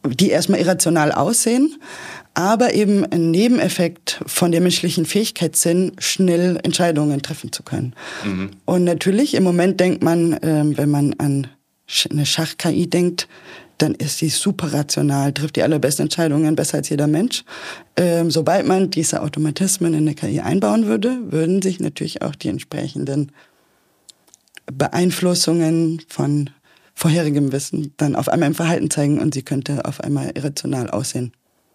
[0.06, 1.78] die erstmal irrational aussehen,
[2.34, 7.94] aber eben ein Nebeneffekt von der menschlichen Fähigkeit sind, schnell Entscheidungen treffen zu können.
[8.26, 8.52] Mhm.
[8.66, 11.48] Und natürlich, im Moment denkt man, äh, wenn man an
[12.10, 13.28] eine Schach-KI denkt,
[13.84, 17.44] dann ist sie super rational, trifft die allerbesten Entscheidungen, besser als jeder Mensch.
[17.98, 22.48] Ähm, sobald man diese Automatismen in eine KI einbauen würde, würden sich natürlich auch die
[22.48, 23.34] entsprechenden
[24.72, 26.50] Beeinflussungen von
[26.94, 31.34] vorherigem Wissen dann auf einmal im Verhalten zeigen und sie könnte auf einmal irrational aussehen.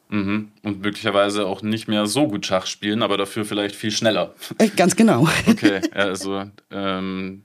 [0.08, 0.48] Mhm.
[0.62, 4.34] Und möglicherweise auch nicht mehr so gut Schach spielen, aber dafür vielleicht viel schneller.
[4.56, 5.28] Äh, ganz genau.
[5.46, 7.42] Okay, also ähm,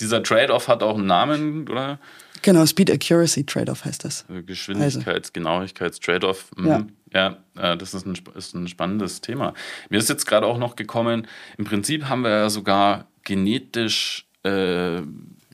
[0.00, 2.00] dieser Trade-off hat auch einen Namen, oder?
[2.42, 4.24] Genau, Speed Accuracy Trade-off heißt das.
[4.28, 6.50] Geschwindigkeits-, Genauigkeits-Trade-off.
[6.56, 6.66] Mhm.
[6.66, 6.86] Ja.
[7.14, 9.54] Ja, äh, das ist ein, ist ein spannendes Thema.
[9.88, 15.00] Mir ist jetzt gerade auch noch gekommen, im Prinzip haben wir ja sogar genetisch äh,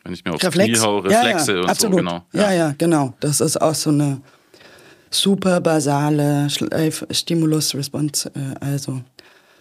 [0.05, 0.79] wenn ich mir aufs Reflex.
[0.79, 1.94] Knie hau, Reflexe ja, ja, und absolut.
[1.94, 2.27] so, genau.
[2.33, 2.53] Ja.
[2.53, 3.14] ja, genau.
[3.20, 4.20] Das ist auch so eine
[5.11, 9.01] super basale Stimulus-Response, äh, also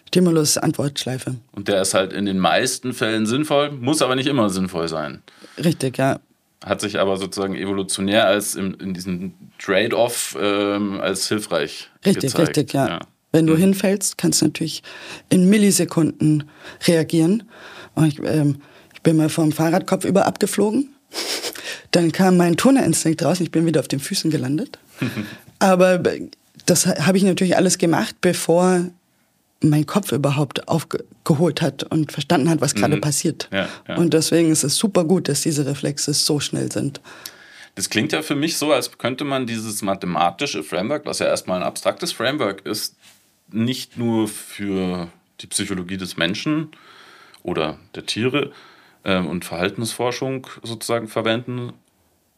[0.08, 1.36] Stimulus-Antwortschleife.
[1.52, 5.22] Und der ist halt in den meisten Fällen sinnvoll, muss aber nicht immer sinnvoll sein.
[5.56, 6.20] Richtig, ja.
[6.62, 12.48] Hat sich aber sozusagen evolutionär als in, in diesem Trade-off ähm, als hilfreich Richtig, gezeigt.
[12.48, 13.00] richtig, ja.
[13.32, 14.82] Wenn du hinfällst, kannst du natürlich
[15.28, 16.44] in Millisekunden
[16.86, 17.42] reagieren.
[17.94, 18.60] Und ich, ähm,
[18.94, 20.94] ich bin mal vom Fahrradkopf über abgeflogen.
[21.90, 24.78] Dann kam mein Turnerinstinkt raus und ich bin wieder auf den Füßen gelandet.
[25.58, 26.00] Aber
[26.66, 28.86] das habe ich natürlich alles gemacht, bevor
[29.70, 33.00] mein Kopf überhaupt aufgeholt hat und verstanden hat, was gerade Mhm.
[33.00, 33.48] passiert.
[33.52, 33.96] Ja, ja.
[33.96, 37.00] Und deswegen ist es super gut, dass diese Reflexe so schnell sind.
[37.74, 41.58] Das klingt ja für mich so, als könnte man dieses mathematische Framework, was ja erstmal
[41.60, 42.94] ein abstraktes Framework ist,
[43.50, 45.08] nicht nur für
[45.40, 46.68] die Psychologie des Menschen
[47.42, 48.52] oder der Tiere
[49.04, 51.72] ähm, und Verhaltensforschung sozusagen verwenden,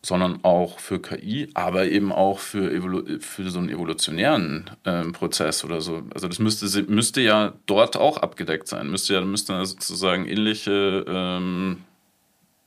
[0.07, 5.64] sondern auch für KI, aber eben auch für, Evolu für so einen evolutionären ähm, Prozess
[5.64, 6.05] oder so.
[6.14, 8.88] Also das müsste, müsste ja dort auch abgedeckt sein.
[8.88, 11.79] Müsste ja müsste sozusagen ähnliche ähm,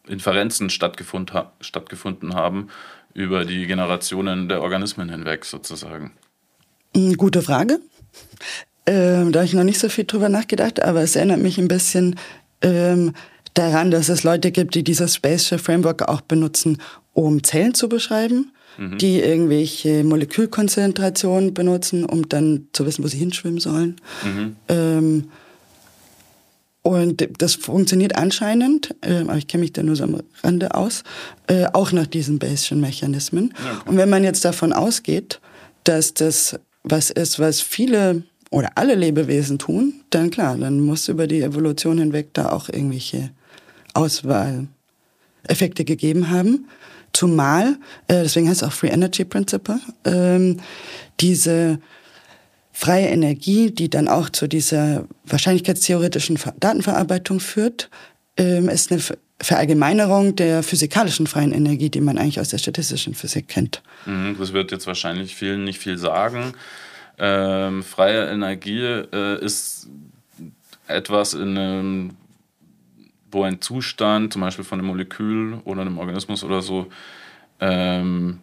[0.10, 2.68] Inferenzen stattgefund ha stattgefunden haben
[3.14, 6.12] über die Generationen der Organismen hinweg sozusagen.
[6.94, 7.80] Mm, Gute Frage.
[8.86, 11.70] Ähm, da habe ich noch nicht so viel drüber nachgedacht, aber es erinnert mich ein
[11.70, 12.20] bisschen
[12.62, 13.14] ähm,
[13.54, 16.82] daran, dass es Leute gibt, die dieses Spatial Framework auch benutzen,
[17.20, 18.52] um Zellen zu beschreiben,
[18.98, 23.98] die irgendwelche Molekülkonzentrationen benutzen, um dann zu wissen, wo sie hinschwimmen sollen.
[24.70, 25.26] Ähm,
[26.82, 31.04] und das funktioniert anscheinend, ähm, aber ich kenne mich da nur so am Rande aus,
[31.48, 33.54] äh, auch nach diesen Bayesian Mechanismen.
[33.86, 35.42] Und wenn man jetzt davon ausgeht,
[35.84, 41.28] dass das was ist, was viele oder alle Lebewesen tun, dann klar, dann muss über
[41.28, 43.32] die Evolution hinweg da auch irgendwelche
[43.94, 46.70] Auswahleffekte gegeben haben.
[47.14, 50.60] Zumal, äh, deswegen heißt es auch Free Energy Principle, ähm,
[51.20, 51.80] diese
[52.72, 57.90] freie Energie, die dann auch zu dieser wahrscheinlichkeitstheoretischen Ver- Datenverarbeitung führt,
[58.38, 63.16] ähm, ist eine Ver- Verallgemeinerung der physikalischen freien Energie, die man eigentlich aus der statistischen
[63.16, 63.82] Physik kennt.
[64.06, 66.54] Mhm, das wird jetzt wahrscheinlich vielen nicht viel sagen.
[67.18, 69.88] Ähm, freie Energie äh, ist
[70.88, 72.12] etwas in einem,
[73.32, 76.88] wo ein Zustand, zum Beispiel von einem Molekül oder einem Organismus oder so,
[77.60, 78.40] ähm,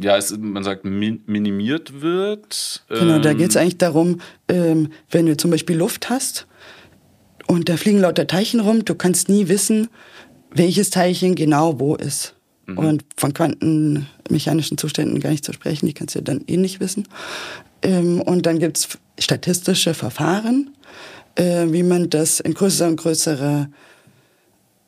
[0.00, 2.84] ja, es, man sagt, min minimiert wird.
[2.88, 6.46] Genau, da Ähm, geht es eigentlich darum, ähm, wenn du zum Beispiel Luft hast
[7.46, 9.88] und da fliegen lauter Teilchen rum, du kannst nie wissen,
[10.50, 12.34] welches Teilchen genau wo ist.
[12.74, 17.06] Und von quantenmechanischen Zuständen gar nicht zu sprechen, die kannst du dann eh nicht wissen.
[17.82, 20.70] Ähm, und dann gibt es statistische Verfahren,
[21.36, 23.68] äh, wie man das in größere und größere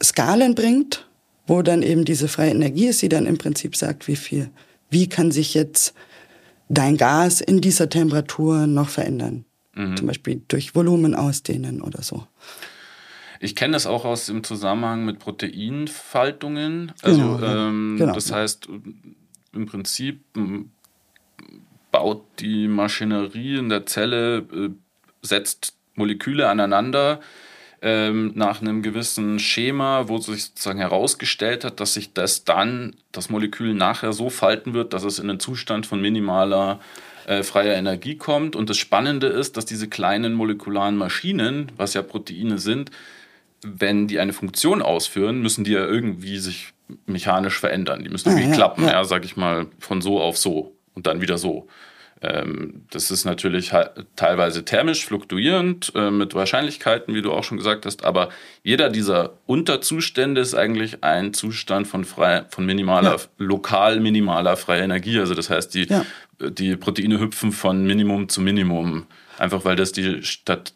[0.02, 1.06] Skalen bringt,
[1.46, 4.50] wo dann eben diese freie Energie ist, die dann im Prinzip sagt, wie viel,
[4.90, 5.94] wie kann sich jetzt
[6.68, 9.44] dein Gas in dieser Temperatur noch verändern.
[9.94, 12.26] Zum Beispiel durch Volumen ausdehnen oder so.
[13.38, 16.90] Ich kenne das auch aus dem Zusammenhang mit Proteinfaltungen.
[17.02, 18.12] Also Genau, ähm, Genau.
[18.12, 18.68] das heißt,
[19.52, 20.20] im Prinzip
[21.92, 24.70] baut die Maschinerie in der Zelle, äh,
[25.22, 27.20] setzt Moleküle aneinander
[27.80, 33.30] ähm, nach einem gewissen Schema, wo sich sozusagen herausgestellt hat, dass sich das dann, das
[33.30, 36.80] Molekül nachher so falten wird, dass es in einen Zustand von minimaler
[37.26, 38.56] äh, freier Energie kommt.
[38.56, 42.90] Und das Spannende ist, dass diese kleinen molekularen Maschinen, was ja Proteine sind,
[43.62, 46.72] wenn die eine Funktion ausführen, müssen die ja irgendwie sich
[47.06, 48.02] mechanisch verändern.
[48.02, 49.04] Die müssen Ah, irgendwie ja, klappen, ja, ja.
[49.04, 51.68] sag ich mal, von so auf so und dann wieder so.
[52.20, 53.72] Ähm, das ist natürlich
[54.16, 58.31] teilweise thermisch fluktuierend äh, mit Wahrscheinlichkeiten, wie du auch schon gesagt hast, aber
[58.64, 63.20] jeder dieser Unterzustände ist eigentlich ein Zustand von frei, von minimaler, Ja.
[63.38, 65.18] lokal minimaler freier Energie.
[65.18, 66.04] Also das heißt, die, Ja.
[66.40, 69.07] die Proteine hüpfen von Minimum zu Minimum,
[69.38, 70.74] einfach weil das die Stadt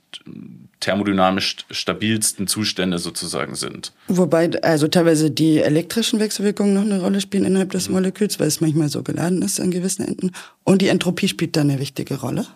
[0.81, 3.93] thermodynamisch stabilsten Zustände sozusagen sind.
[4.09, 7.95] Wobei also teilweise die elektrischen Wechselwirkungen noch eine Rolle spielen innerhalb des Mhm.
[7.95, 10.33] Moleküls, weil es manchmal so geladen ist an gewissen Enden.
[10.65, 12.47] Und die Entropie spielt da eine wichtige Rolle.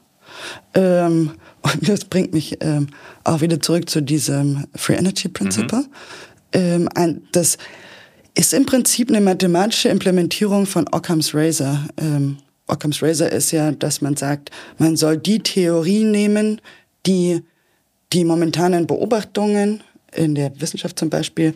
[0.75, 2.89] Ähm, und das bringt mich ähm,
[3.25, 5.85] auch wieder zurück zu diesem Free Energy Principle.
[6.53, 7.59] Ähm, ein, das
[8.35, 11.87] ist im Prinzip eine mathematische Implementierung von Occam's Razor.
[11.97, 16.61] Ähm, Occam's Razor ist ja, dass man sagt, man soll die Theorie nehmen,
[17.07, 17.43] die
[18.13, 19.83] die momentanen Beobachtungen
[20.15, 21.55] in der Wissenschaft zum Beispiel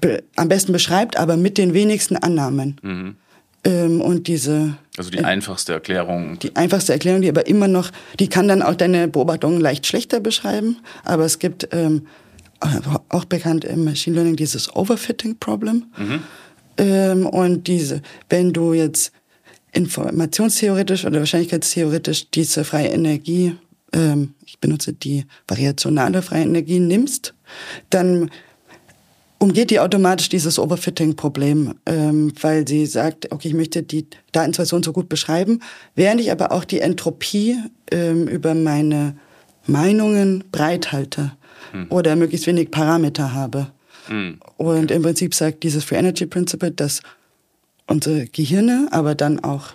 [0.00, 3.16] be am besten beschreibt, aber mit den wenigsten Annahmen.
[3.64, 6.38] Ähm, und diese Also die einfachste Erklärung.
[6.40, 10.20] die einfachste Erklärung, die aber immer noch, die kann dann auch deine Beobachtungen leicht schlechter
[10.20, 12.06] beschreiben, aber es gibt ähm,
[13.08, 15.84] auch bekannt im Machine Learning, dieses Overfitting-Problem.
[15.96, 16.22] Mhm.
[16.76, 19.12] Ähm, und diese, wenn du jetzt
[19.74, 23.56] informationstheoretisch oder wahrscheinlichkeitstheoretisch diese freie Energie,
[23.92, 27.34] ähm, ich benutze die variationale freie Energie, nimmst,
[27.90, 28.30] dann
[29.38, 34.92] umgeht die automatisch dieses Overfitting-Problem, ähm, weil sie sagt, okay, ich möchte die Datensituation so
[34.92, 35.60] gut beschreiben,
[35.94, 37.58] während ich aber auch die Entropie
[37.90, 39.16] ähm, über meine
[39.66, 41.32] Meinungen breit halte
[41.72, 41.86] hm.
[41.90, 43.68] oder möglichst wenig Parameter habe.
[44.06, 44.38] Hm.
[44.56, 47.02] Und im Prinzip sagt dieses Free Energy Principle, dass
[47.86, 49.74] unsere Gehirne, aber dann auch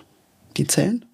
[0.56, 1.04] die Zellen,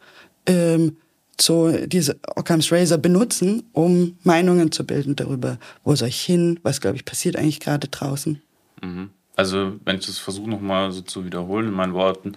[0.47, 0.97] ähm,
[1.39, 6.81] so diese Occam's Razor benutzen, um Meinungen zu bilden darüber, wo soll ich hin, was
[6.81, 8.41] glaube ich passiert eigentlich gerade draußen.
[8.83, 9.11] Mhm.
[9.35, 12.37] Also wenn ich das versuche nochmal so zu wiederholen in meinen Worten,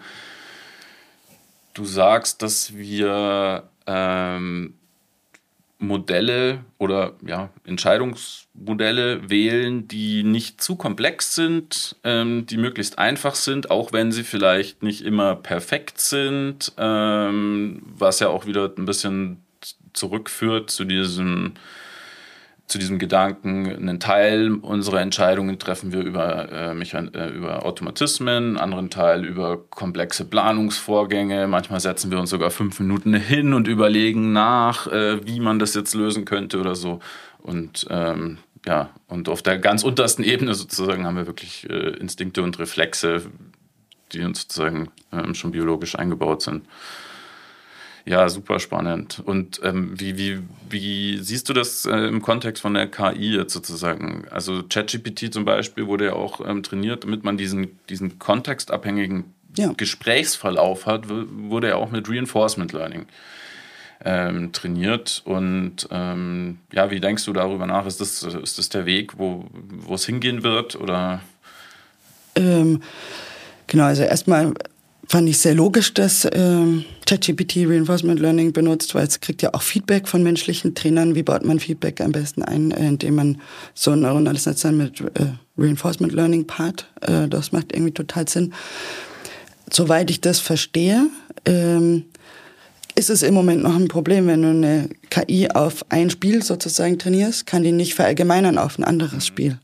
[1.74, 4.74] du sagst, dass wir ähm,
[5.80, 13.72] Modelle oder ja, Entscheidungsmodelle wählen, die nicht zu komplex sind, ähm, die möglichst einfach sind,
[13.72, 19.42] auch wenn sie vielleicht nicht immer perfekt sind, ähm, was ja auch wieder ein bisschen
[19.94, 21.54] zurückführt zu diesem
[22.70, 28.58] zu diesem Gedanken, einen Teil unserer Entscheidungen treffen wir über, äh, äh, über Automatismen, einen
[28.58, 31.48] anderen Teil über komplexe Planungsvorgänge.
[31.48, 35.74] Manchmal setzen wir uns sogar fünf Minuten hin und überlegen nach, äh, wie man das
[35.74, 37.00] jetzt lösen könnte oder so.
[37.40, 42.44] Und ähm, ja, und auf der ganz untersten Ebene sozusagen haben wir wirklich äh, Instinkte
[42.44, 43.24] und Reflexe,
[44.12, 46.66] die uns sozusagen ähm, schon biologisch eingebaut sind.
[48.06, 49.22] Ja, super spannend.
[49.24, 53.54] Und ähm, wie, wie, wie siehst du das äh, im Kontext von der KI jetzt
[53.54, 54.26] sozusagen?
[54.32, 59.26] Also ChatGPT zum Beispiel wurde ja auch ähm, trainiert, damit man diesen, diesen kontextabhängigen
[59.58, 59.74] ja.
[59.76, 63.06] Gesprächsverlauf hat, wurde ja auch mit Reinforcement Learning
[64.04, 65.22] ähm, trainiert.
[65.26, 67.86] Und ähm, ja, wie denkst du darüber nach?
[67.86, 69.46] Ist das, ist das der Weg, wo,
[69.94, 70.76] es hingehen wird?
[70.76, 71.22] Oder?
[72.36, 72.82] Ähm,
[73.68, 74.54] genau, also erstmal
[75.10, 79.64] fand ich sehr logisch, dass ähm, ChatGPT Reinforcement Learning benutzt, weil es kriegt ja auch
[79.64, 81.16] Feedback von menschlichen Trainern.
[81.16, 83.42] Wie baut man Feedback am besten ein, äh, indem man
[83.74, 88.54] so ein neuronales Netz mit äh, Reinforcement Learning Part, äh, das macht irgendwie total Sinn.
[89.72, 91.08] Soweit ich das verstehe,
[91.46, 92.06] ähm,
[92.94, 97.00] ist es im Moment noch ein Problem, wenn du eine KI auf ein Spiel sozusagen
[97.00, 99.58] trainierst, kann die nicht verallgemeinern auf ein anderes Spiel.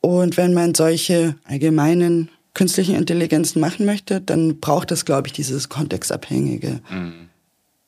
[0.00, 5.68] Und wenn man solche allgemeinen künstlichen Intelligenzen machen möchte, dann braucht es, glaube ich, dieses
[5.68, 7.28] kontextabhängige, mhm.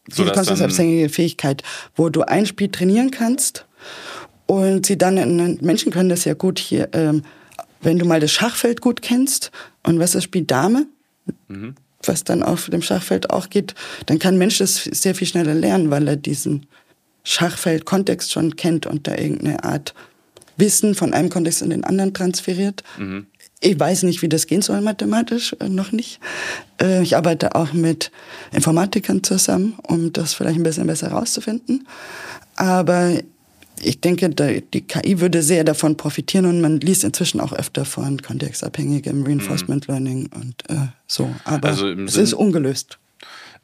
[0.07, 1.63] diese kontextabhängige Fähigkeit,
[1.95, 3.67] wo du ein Spiel trainieren kannst
[4.47, 7.23] und sie dann, Menschen können das ja gut hier, ähm,
[7.81, 9.51] wenn du mal das Schachfeld gut kennst
[9.83, 10.87] und was das Spiel Dame,
[11.49, 11.75] mhm.
[12.03, 13.75] was dann auf dem Schachfeld auch geht,
[14.07, 16.67] dann kann ein Mensch das sehr viel schneller lernen, weil er diesen
[17.25, 19.95] Schachfeld-Kontext schon kennt und da irgendeine Art
[20.57, 22.85] Wissen von einem Kontext in den anderen transferiert.
[22.99, 23.27] Mhm.
[23.61, 26.21] Ich weiß nicht, wie das gehen soll mathematisch, äh, noch nicht.
[26.81, 28.11] Äh, ich arbeite auch mit
[28.53, 31.87] Informatikern zusammen, um das vielleicht ein bisschen besser herauszufinden.
[32.57, 33.19] Aber
[33.83, 38.21] ich denke, die KI würde sehr davon profitieren und man liest inzwischen auch öfter von
[38.23, 39.95] kontextabhängigem Reinforcement mhm.
[39.95, 41.35] Learning und äh, so.
[41.45, 42.99] Aber also es Sinn, ist ungelöst.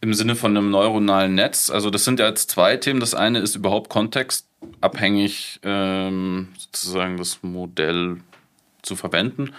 [0.00, 3.00] Im Sinne von einem neuronalen Netz, also das sind ja jetzt zwei Themen.
[3.00, 8.16] Das eine ist überhaupt kontextabhängig ähm, sozusagen das Modell
[8.82, 9.52] zu verwenden.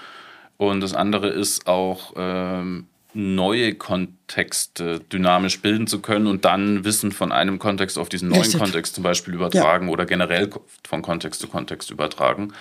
[0.61, 7.11] Und das andere ist auch ähm, neue Kontexte dynamisch bilden zu können und dann Wissen
[7.11, 8.59] von einem Kontext auf diesen neuen Richtig.
[8.59, 9.91] Kontext zum Beispiel übertragen ja.
[9.91, 10.51] oder generell
[10.87, 12.53] von Kontext zu Kontext übertragen.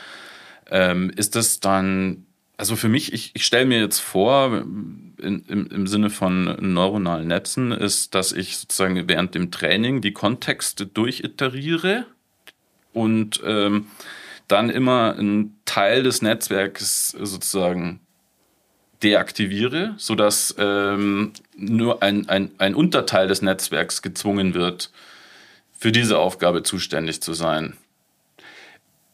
[0.71, 2.25] Ähm, ist das dann,
[2.57, 4.63] also für mich, ich, ich stelle mir jetzt vor,
[5.19, 10.13] in, im, im Sinne von neuronalen Netzen, ist, dass ich sozusagen während dem Training die
[10.13, 12.07] Kontexte durchiteriere
[12.95, 13.89] und ähm,
[14.51, 18.01] dann immer einen Teil des Netzwerks sozusagen
[19.03, 24.91] deaktiviere, sodass ähm, nur ein, ein, ein Unterteil des Netzwerks gezwungen wird,
[25.73, 27.77] für diese Aufgabe zuständig zu sein.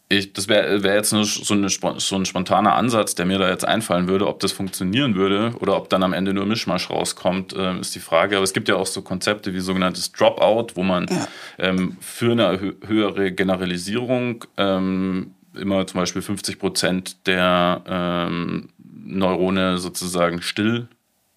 [0.09, 3.49] Ich, das wäre wär jetzt eine, so, eine, so ein spontaner Ansatz, der mir da
[3.49, 4.29] jetzt einfallen würde.
[4.29, 8.01] Ob das funktionieren würde oder ob dann am Ende nur Mischmasch rauskommt, äh, ist die
[8.01, 8.37] Frage.
[8.37, 11.27] Aber es gibt ja auch so Konzepte wie sogenanntes Dropout, wo man ja.
[11.59, 20.41] ähm, für eine höhere Generalisierung ähm, immer zum Beispiel 50 Prozent der ähm, Neurone sozusagen
[20.41, 20.89] still,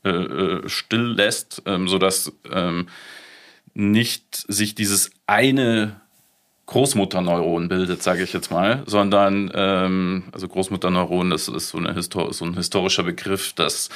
[0.04, 2.88] äh, äh, still lässt, ähm, sodass ähm,
[3.74, 6.02] nicht sich dieses eine
[6.70, 12.46] Großmutterneuron bildet, sage ich jetzt mal, sondern ähm, also Großmutterneuron, das ist so, Histor so
[12.46, 13.90] ein historischer Begriff, dass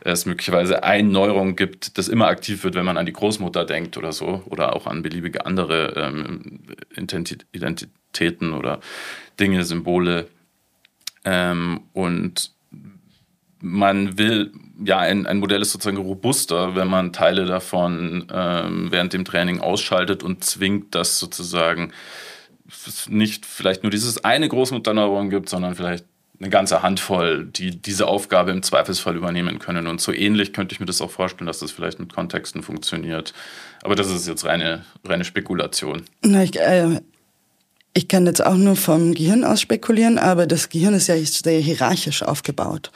[0.00, 3.96] es möglicherweise ein Neuron gibt, das immer aktiv wird, wenn man an die Großmutter denkt
[3.96, 6.62] oder so, oder auch an beliebige andere ähm,
[7.52, 8.80] Identitäten oder
[9.38, 10.26] Dinge, Symbole.
[11.24, 12.55] Ähm, und
[13.66, 14.52] man will,
[14.84, 19.60] ja, ein, ein Modell ist sozusagen robuster, wenn man Teile davon ähm, während dem Training
[19.60, 21.92] ausschaltet und zwingt, dass sozusagen
[23.08, 26.04] nicht vielleicht nur dieses eine Großmutterneuron gibt, sondern vielleicht
[26.38, 29.86] eine ganze Handvoll, die diese Aufgabe im Zweifelsfall übernehmen können.
[29.86, 33.32] Und so ähnlich könnte ich mir das auch vorstellen, dass das vielleicht mit Kontexten funktioniert.
[33.82, 36.02] Aber das ist jetzt reine, reine Spekulation.
[36.22, 37.00] Na, ich, äh,
[37.96, 41.60] ich kann jetzt auch nur vom Gehirn aus spekulieren, aber das Gehirn ist ja sehr
[41.60, 42.92] hierarchisch aufgebaut.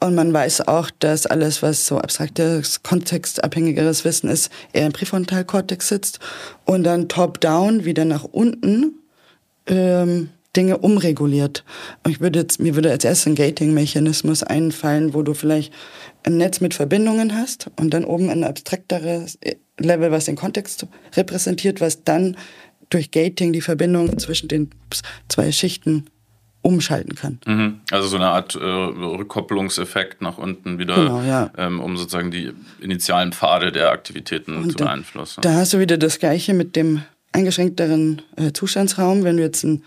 [0.00, 5.86] Und man weiß auch, dass alles, was so abstraktes, kontextabhängigeres Wissen ist, eher im Präfrontalkortex
[5.86, 6.18] sitzt
[6.64, 8.94] und dann top-down wieder nach unten
[9.68, 11.64] ähm, Dinge umreguliert.
[12.08, 15.72] Ich würde jetzt, mir würde als erstes ein Gating-Mechanismus einfallen, wo du vielleicht
[16.24, 19.38] ein Netz mit Verbindungen hast und dann oben ein abstrakteres
[19.78, 22.36] Level, was den Kontext repräsentiert, was dann
[22.90, 24.70] durch Gating die Verbindung zwischen den
[25.28, 26.06] zwei Schichten
[26.62, 27.38] umschalten kann.
[27.46, 27.80] Mhm.
[27.90, 31.50] Also so eine Art äh, Rückkopplungseffekt nach unten wieder, genau, ja.
[31.56, 35.40] ähm, um sozusagen die initialen Pfade der Aktivitäten Und zu da, beeinflussen.
[35.40, 39.24] Da hast du wieder das Gleiche mit dem eingeschränkteren äh, Zustandsraum.
[39.24, 39.84] Wenn du jetzt ein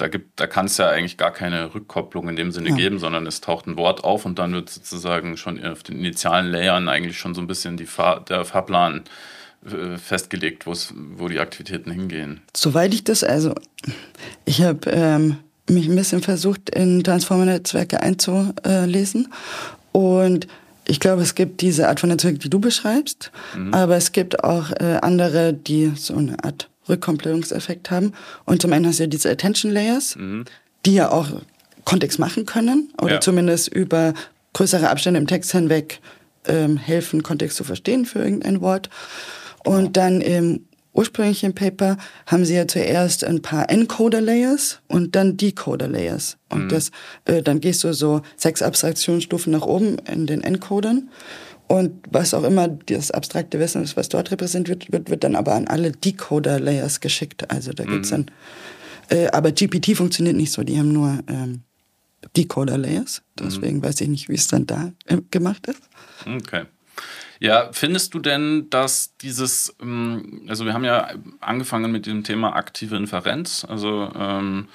[0.00, 2.76] da, da kann es ja eigentlich gar keine Rückkopplung in dem Sinne ja.
[2.76, 6.50] geben, sondern es taucht ein Wort auf und dann wird sozusagen schon auf den initialen
[6.50, 9.04] Layern eigentlich schon so ein bisschen die Fahr der Fahrplan
[10.02, 12.40] festgelegt, wo die Aktivitäten hingehen.
[12.56, 13.54] Soweit ich das, also
[14.46, 15.36] ich habe ähm,
[15.68, 19.28] mich ein bisschen versucht, in Transformer-Netzwerke einzulesen
[19.92, 20.46] und
[20.86, 23.72] ich glaube, es gibt diese Art von Netzwerk, die du beschreibst, mhm.
[23.74, 28.12] aber es gibt auch äh, andere, die so eine Art Rückkoppelungseffekt haben.
[28.44, 30.46] Und zum einen hast du ja diese Attention Layers, mhm.
[30.84, 31.28] die ja auch
[31.84, 33.20] Kontext machen können oder ja.
[33.20, 34.14] zumindest über
[34.52, 36.00] größere Abstände im Text hinweg
[36.46, 38.90] ähm, helfen, Kontext zu verstehen für irgendein Wort.
[39.64, 41.96] Und dann im ursprünglichen Paper
[42.26, 46.36] haben sie ja zuerst ein paar Encoder-Layers und dann Decoder-Layers.
[46.48, 46.68] Und mhm.
[46.68, 46.90] das,
[47.26, 51.10] äh, dann gehst du so sechs Abstraktionsstufen nach oben in den Encodern.
[51.68, 55.54] Und was auch immer das abstrakte Wissen ist, was dort repräsentiert wird, wird dann aber
[55.54, 57.48] an alle Decoder-Layers geschickt.
[57.50, 58.26] Also da gibt's mhm.
[59.08, 59.18] dann.
[59.18, 60.64] Äh, aber GPT funktioniert nicht so.
[60.64, 61.62] Die haben nur ähm,
[62.36, 63.22] Decoder-Layers.
[63.38, 63.82] Deswegen mhm.
[63.84, 65.82] weiß ich nicht, wie es dann da äh, gemacht ist.
[66.26, 66.64] Okay.
[67.40, 71.08] Ja, findest du denn, dass dieses, ähm, also wir haben ja
[71.40, 74.68] angefangen mit dem Thema aktive Inferenz, also ähm,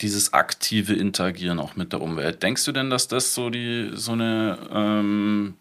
[0.00, 2.42] dieses aktive Interagieren auch mit der Umwelt.
[2.42, 5.54] Denkst du denn, dass das so die so eine, ähm,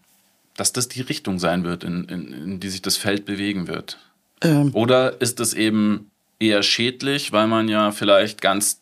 [0.58, 4.00] dass das die Richtung sein wird, in, in, in die sich das Feld bewegen wird?
[4.42, 4.74] Ähm.
[4.74, 6.10] Oder ist es eben
[6.40, 8.82] eher schädlich, weil man ja vielleicht ganz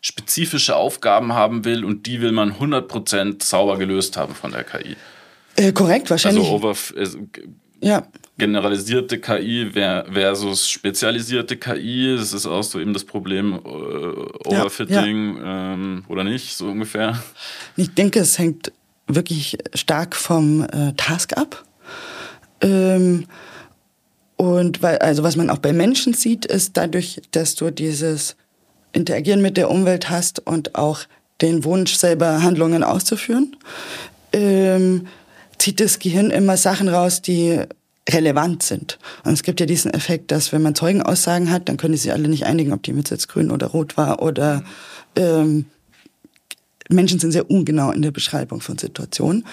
[0.00, 4.96] spezifische Aufgaben haben will und die will man 100% sauber gelöst haben von der KI.
[5.56, 6.44] Äh, korrekt, wahrscheinlich.
[6.44, 6.74] Also over,
[7.80, 8.06] ja.
[8.38, 12.16] generalisierte KI versus spezialisierte KI.
[12.16, 15.74] Das ist auch so eben das Problem äh, Overfitting ja, ja.
[15.74, 17.22] Ähm, oder nicht, so ungefähr.
[17.76, 18.72] Ich denke, es hängt
[19.06, 21.64] wirklich stark vom äh, Task ab.
[22.60, 23.26] Ähm,
[24.36, 28.36] und weil, also was man auch bei Menschen sieht, ist dadurch, dass du dieses
[28.92, 31.00] Interagieren mit der Umwelt hast und auch
[31.40, 33.56] den Wunsch, selber Handlungen auszuführen,
[34.32, 35.06] ähm,
[35.58, 37.60] zieht das Gehirn immer Sachen raus, die
[38.08, 38.98] relevant sind.
[39.24, 42.28] Und es gibt ja diesen Effekt, dass wenn man Zeugenaussagen hat, dann können sie alle
[42.28, 44.64] nicht einigen, ob die Mütze jetzt grün oder rot war oder
[45.14, 45.66] ähm,
[46.88, 49.46] Menschen sind sehr ungenau in der Beschreibung von Situationen,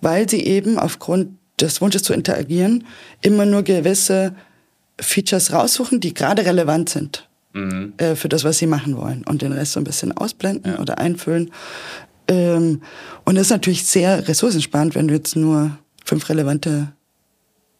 [0.00, 2.84] weil sie eben aufgrund des Wunsches zu interagieren
[3.20, 4.34] immer nur gewisse
[5.00, 7.94] Features raussuchen, die gerade relevant sind mhm.
[7.96, 10.80] äh, für das, was sie machen wollen und den Rest so ein bisschen ausblenden ja.
[10.80, 11.50] oder einfüllen.
[12.32, 12.80] Ähm,
[13.24, 16.92] und das ist natürlich sehr ressourcensparend, wenn du jetzt nur fünf relevante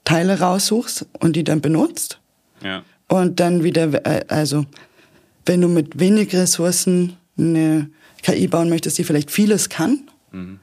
[0.04, 2.20] Teile raussuchst und die dann benutzt.
[2.62, 2.84] Ja.
[3.08, 4.66] Und dann wieder, äh, also
[5.46, 7.88] wenn du mit wenig Ressourcen eine
[8.22, 10.60] KI bauen möchtest, die vielleicht vieles kann, mhm.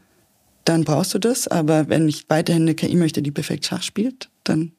[0.65, 1.47] dann brauchst du das.
[1.47, 4.71] Aber wenn ich weiterhin eine KI möchte, die perfekt Schach spielt, dann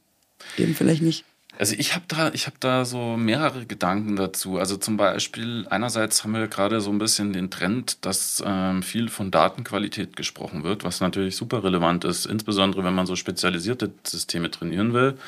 [0.57, 1.25] eben vielleicht nicht.
[1.61, 4.59] Also ich habe da, ich habe da so mehrere Gedanken dazu.
[4.59, 9.11] Also zum Beispiel einerseits haben wir gerade so ein bisschen den Trend, dass ähm, viel
[9.11, 14.51] von Datenqualität gesprochen wird, was natürlich super relevant ist, insbesondere wenn man so spezialisierte Systeme
[14.51, 15.19] trainieren will.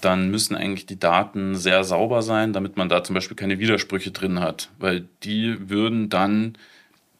[0.00, 4.10] Dann müssen eigentlich die Daten sehr sauber sein, damit man da zum Beispiel keine Widersprüche
[4.10, 6.58] drin hat, weil die würden dann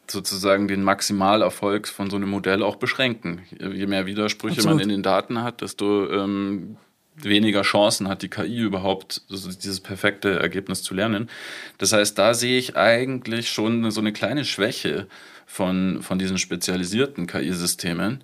[0.09, 3.43] sozusagen den Maximalerfolg von so einem Modell auch beschränken.
[3.53, 4.78] Je mehr Widersprüche Absolut.
[4.78, 6.76] man in den Daten hat, desto ähm,
[7.25, 11.29] weniger Chancen hat die KI überhaupt, dieses perfekte Ergebnis zu lernen.
[11.79, 15.07] Das heißt, da sehe ich eigentlich schon so eine kleine Schwäche
[15.47, 18.23] von, von diesen spezialisierten KI-Systemen.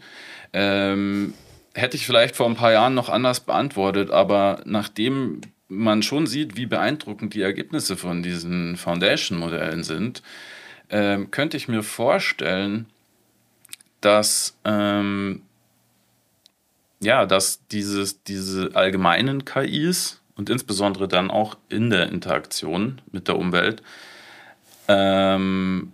[0.53, 1.35] Ähm,
[1.75, 6.57] hätte ich vielleicht vor ein paar Jahren noch anders beantwortet, aber nachdem man schon sieht,
[6.57, 10.23] wie beeindruckend die Ergebnisse von diesen Foundation-Modellen sind,
[10.91, 12.87] ähm, könnte ich mir vorstellen,
[14.01, 15.43] dass ähm,
[17.01, 23.37] ja, dass dieses, diese allgemeinen KIs und insbesondere dann auch in der Interaktion mit der
[23.37, 23.83] Umwelt
[24.89, 25.93] ähm,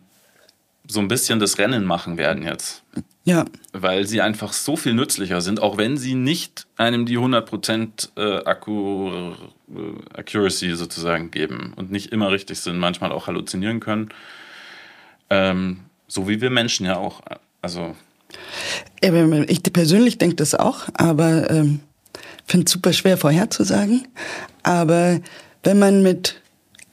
[0.87, 2.83] so ein bisschen das Rennen machen werden jetzt.
[3.25, 3.47] Ja.
[3.73, 8.45] Weil sie einfach so viel nützlicher sind, auch wenn sie nicht einem die 100% äh,
[8.45, 9.33] Akku,
[9.75, 14.11] äh, Accuracy sozusagen geben und nicht immer richtig sind, manchmal auch halluzinieren können.
[15.31, 17.23] Ähm, so wie wir Menschen ja auch.
[17.63, 17.97] Also
[19.01, 21.81] ich persönlich denke das auch, aber ähm,
[22.47, 24.07] finde es super schwer vorherzusagen.
[24.63, 25.21] Aber
[25.63, 26.41] wenn man mit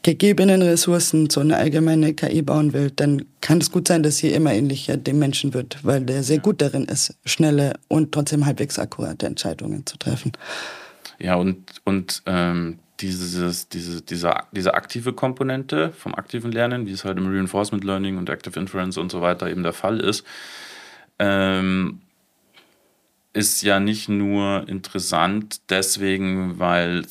[0.04, 4.30] gegebenen Ressourcen so eine allgemeine KI bauen will, dann kann es gut sein, dass sie
[4.30, 8.80] immer ähnlicher dem Menschen wird, weil der sehr gut darin ist, schnelle und trotzdem halbwegs
[8.80, 10.32] akkurate Entscheidungen zu treffen.
[11.20, 17.06] Ja, und, und ähm, dieses, diese, diese, diese aktive Komponente vom aktiven Lernen, wie es
[17.06, 20.26] halt im Reinforcement Learning und Active Inference und so weiter eben der Fall ist,
[21.22, 22.02] ähm,
[23.34, 27.06] ist ja nicht nur interessant deswegen, weil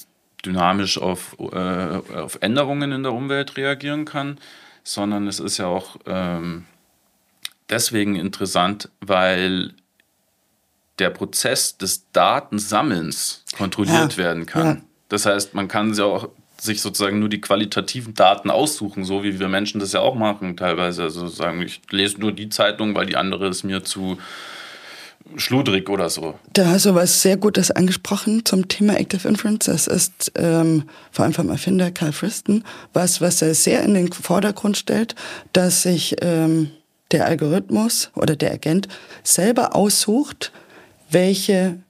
[0.44, 4.38] dynamisch auf, äh, auf Änderungen in der Umwelt reagieren kann,
[4.82, 6.64] sondern es ist ja auch ähm,
[7.68, 9.74] deswegen interessant, weil
[10.98, 14.66] der Prozess des Datensammelns kontrolliert ja, werden kann.
[14.66, 14.76] Ja.
[15.08, 16.28] Das heißt, man kann ja auch
[16.60, 20.56] sich sozusagen nur die qualitativen Daten aussuchen, so wie wir Menschen das ja auch machen
[20.56, 21.04] teilweise.
[21.04, 24.18] Also sagen, ich lese nur die Zeitung, weil die andere ist mir zu
[25.36, 26.38] schludrig oder so.
[26.52, 29.66] Da hast du was sehr Gutes angesprochen zum Thema Active Inference.
[29.66, 34.12] Das ist ähm, vor allem vom Erfinder Carl Friston was, was er sehr in den
[34.12, 35.14] Vordergrund stellt,
[35.52, 36.70] dass sich ähm,
[37.10, 38.88] der Algorithmus oder der Agent
[39.22, 40.52] selber aussucht,
[41.10, 41.80] welche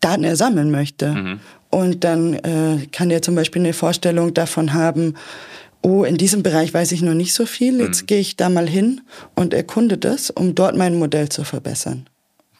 [0.00, 1.08] Daten er sammeln möchte.
[1.08, 1.40] Mhm.
[1.76, 5.12] Und dann äh, kann der zum Beispiel eine Vorstellung davon haben,
[5.82, 8.06] oh, in diesem Bereich weiß ich noch nicht so viel, jetzt mhm.
[8.06, 9.02] gehe ich da mal hin
[9.34, 12.06] und erkunde das, um dort mein Modell zu verbessern.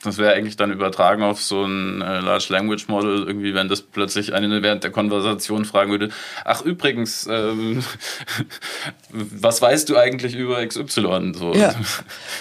[0.07, 3.83] Das wäre eigentlich dann übertragen auf so ein äh, Large Language Model, irgendwie, wenn das
[3.83, 6.11] plötzlich eine während der Konversation fragen würde,
[6.45, 7.83] ach übrigens, ähm,
[9.11, 11.33] was weißt du eigentlich über XY?
[11.35, 11.53] So.
[11.55, 11.75] Ja.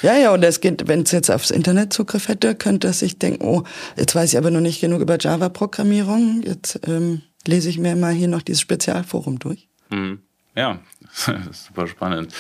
[0.03, 3.17] ja, ja, und es geht, wenn es jetzt aufs Internet Zugriff hätte, könnte es sich
[3.17, 3.63] denken, oh,
[3.97, 8.13] jetzt weiß ich aber noch nicht genug über Java-Programmierung, jetzt ähm, lese ich mir mal
[8.13, 9.67] hier noch dieses Spezialforum durch.
[9.89, 10.19] Mhm.
[10.55, 10.79] Ja,
[11.51, 12.33] super spannend.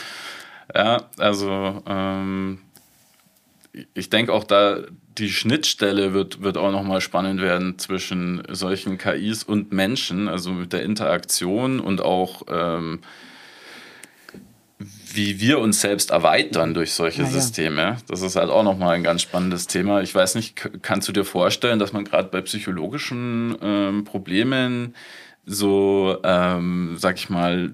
[0.73, 2.59] Ja, also ähm,
[3.93, 4.79] ich denke auch da,
[5.17, 10.73] die Schnittstelle wird, wird auch nochmal spannend werden zwischen solchen KIs und Menschen, also mit
[10.73, 12.99] der Interaktion und auch ähm,
[15.13, 17.97] wie wir uns selbst erweitern durch solche ja, Systeme.
[18.07, 20.01] Das ist halt auch nochmal ein ganz spannendes Thema.
[20.01, 24.93] Ich weiß nicht, kannst du dir vorstellen, dass man gerade bei psychologischen ähm, Problemen
[25.45, 27.73] so, ähm, sag ich mal,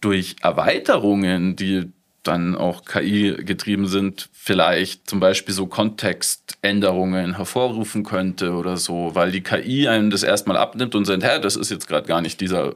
[0.00, 1.90] durch Erweiterungen, die
[2.22, 9.32] dann auch KI getrieben sind, vielleicht zum Beispiel so Kontextänderungen hervorrufen könnte oder so, weil
[9.32, 12.40] die KI einem das erstmal abnimmt und sagt, hä, das ist jetzt gerade gar nicht
[12.40, 12.74] dieser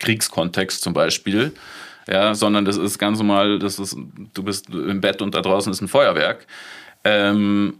[0.00, 1.52] Kriegskontext zum Beispiel,
[2.08, 3.96] ja, sondern das ist ganz normal, das ist,
[4.34, 6.46] du bist im Bett und da draußen ist ein Feuerwerk.
[7.04, 7.74] Ähm,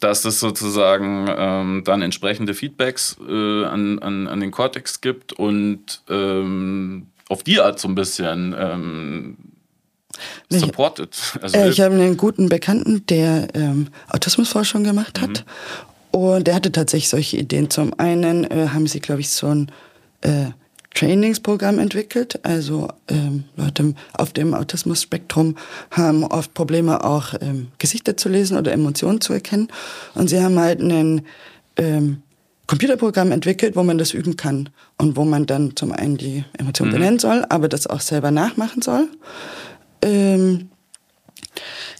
[0.00, 6.02] dass es sozusagen ähm, dann entsprechende Feedbacks äh, an, an, an den Cortex gibt und
[6.08, 9.36] ähm, auf die Art so ein bisschen ähm,
[10.50, 11.16] supported.
[11.40, 15.44] Also äh, ich habe einen guten Bekannten, der ähm, Autismusforschung gemacht hat.
[16.12, 16.20] Mhm.
[16.20, 17.70] Und der hatte tatsächlich solche Ideen.
[17.70, 19.72] Zum einen äh, haben sie, glaube ich, so ein
[20.20, 20.46] äh,
[20.94, 22.38] Trainingsprogramm entwickelt.
[22.44, 25.56] Also ähm, Leute auf dem Autismus-Spektrum
[25.90, 29.68] haben oft Probleme, auch ähm, Gesichter zu lesen oder Emotionen zu erkennen.
[30.14, 31.22] Und sie haben halt ein
[31.76, 32.22] ähm,
[32.66, 36.92] Computerprogramm entwickelt, wo man das üben kann und wo man dann zum einen die Emotionen
[36.92, 36.96] mhm.
[36.96, 39.08] benennen soll, aber das auch selber nachmachen soll.
[40.04, 40.70] Ähm,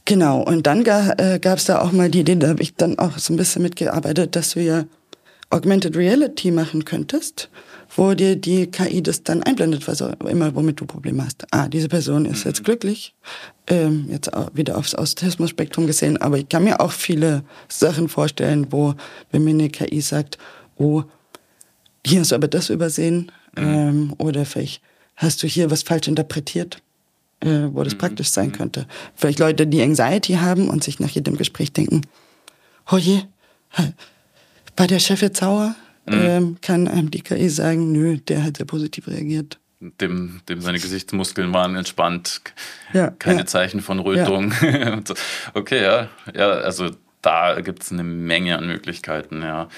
[0.05, 2.75] genau, und dann ga, äh, gab es da auch mal die Idee, da habe ich
[2.75, 4.87] dann auch so ein bisschen mitgearbeitet, dass wir
[5.51, 7.49] Augmented Reality machen könntest
[7.97, 11.47] wo dir die KI das dann einblendet, was auch immer, womit du Probleme hast.
[11.51, 12.65] Ah, diese Person ist jetzt mhm.
[12.65, 13.15] glücklich,
[13.67, 18.95] ähm, jetzt wieder aufs Autismus-Spektrum gesehen, aber ich kann mir auch viele Sachen vorstellen, wo,
[19.31, 20.39] wenn mir eine KI sagt,
[20.77, 21.05] oh,
[22.07, 23.65] hier hast du aber das übersehen, mhm.
[23.65, 24.83] ähm, oder vielleicht
[25.17, 26.79] hast du hier was falsch interpretiert,
[27.45, 27.99] äh, wo das mhm.
[27.99, 28.53] praktisch sein mhm.
[28.53, 28.87] könnte.
[29.15, 32.03] Vielleicht Leute, die Anxiety haben und sich nach jedem Gespräch denken,
[32.91, 33.23] oh je,
[34.77, 35.75] war der Chef jetzt sauer?
[36.07, 36.15] mhm.
[36.15, 39.59] ähm, kann einem die KI sagen, nö, der hat sehr positiv reagiert.
[39.81, 42.41] Dem, dem seine Gesichtsmuskeln waren entspannt,
[42.95, 43.47] ja, keine ja.
[43.47, 44.53] Zeichen von Rötung.
[44.63, 45.01] Ja.
[45.55, 46.09] okay, ja.
[46.35, 46.91] ja, also
[47.21, 49.69] da gibt es eine Menge an Möglichkeiten, ja.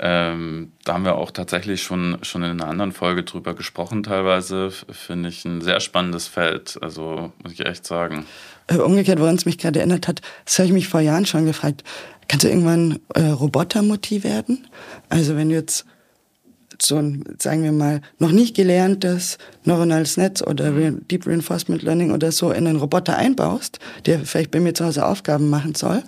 [0.00, 4.70] Ähm, da haben wir auch tatsächlich schon, schon in einer anderen Folge drüber gesprochen, teilweise.
[4.70, 8.24] Finde ich ein sehr spannendes Feld, also muss ich echt sagen.
[8.68, 11.46] Äh, umgekehrt, woran es mich gerade erinnert hat, das habe ich mich vor Jahren schon
[11.46, 11.82] gefragt.
[12.28, 14.68] Kannst du irgendwann äh, Robotermotiv werden?
[15.08, 15.84] Also wenn du jetzt
[16.80, 22.30] so ein, sagen wir mal, noch nicht gelerntes neuronales Netz oder Deep Reinforcement Learning oder
[22.30, 26.02] so in einen Roboter einbaust, der vielleicht bei mir zu Hause Aufgaben machen soll,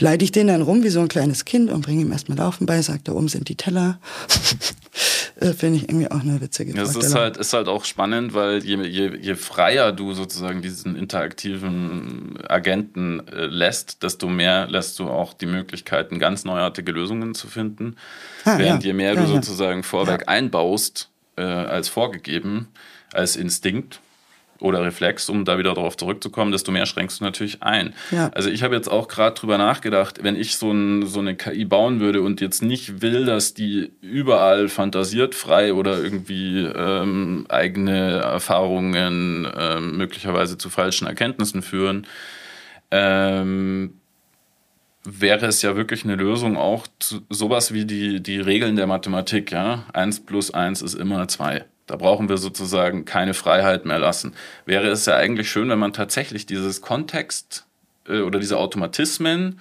[0.00, 2.66] leite ich den dann rum wie so ein kleines Kind und bringe ihm erstmal Laufen
[2.66, 3.98] bei, sage, da oben sind die Teller.
[5.38, 8.82] Finde ich irgendwie auch eine witzige Das ist halt, ist halt auch spannend, weil je,
[8.86, 15.34] je, je freier du sozusagen diesen interaktiven Agenten äh, lässt, desto mehr lässt du auch
[15.34, 17.96] die Möglichkeiten, ganz neuartige Lösungen zu finden.
[18.44, 18.88] Ah, Während ja.
[18.88, 22.68] je mehr ja, du sozusagen vorweg einbaust, äh, als vorgegeben,
[23.12, 24.00] als Instinkt,
[24.60, 27.94] oder Reflex, um da wieder darauf zurückzukommen, desto mehr schränkst du natürlich ein.
[28.10, 28.30] Ja.
[28.34, 31.64] Also ich habe jetzt auch gerade drüber nachgedacht, wenn ich so, ein, so, eine KI
[31.64, 38.18] bauen würde und jetzt nicht will, dass die überall fantasiert frei oder irgendwie ähm, eigene
[38.18, 42.06] Erfahrungen ähm, möglicherweise zu falschen Erkenntnissen führen,
[42.90, 43.94] ähm,
[45.04, 49.52] wäre es ja wirklich eine Lösung auch zu, sowas wie die, die Regeln der Mathematik.
[49.52, 49.86] Ja?
[49.92, 51.64] 1 plus 1 ist immer 2.
[51.86, 54.34] Da brauchen wir sozusagen keine Freiheit mehr lassen.
[54.64, 57.66] Wäre es ja eigentlich schön, wenn man tatsächlich dieses Kontext
[58.08, 59.60] äh, oder diese Automatismen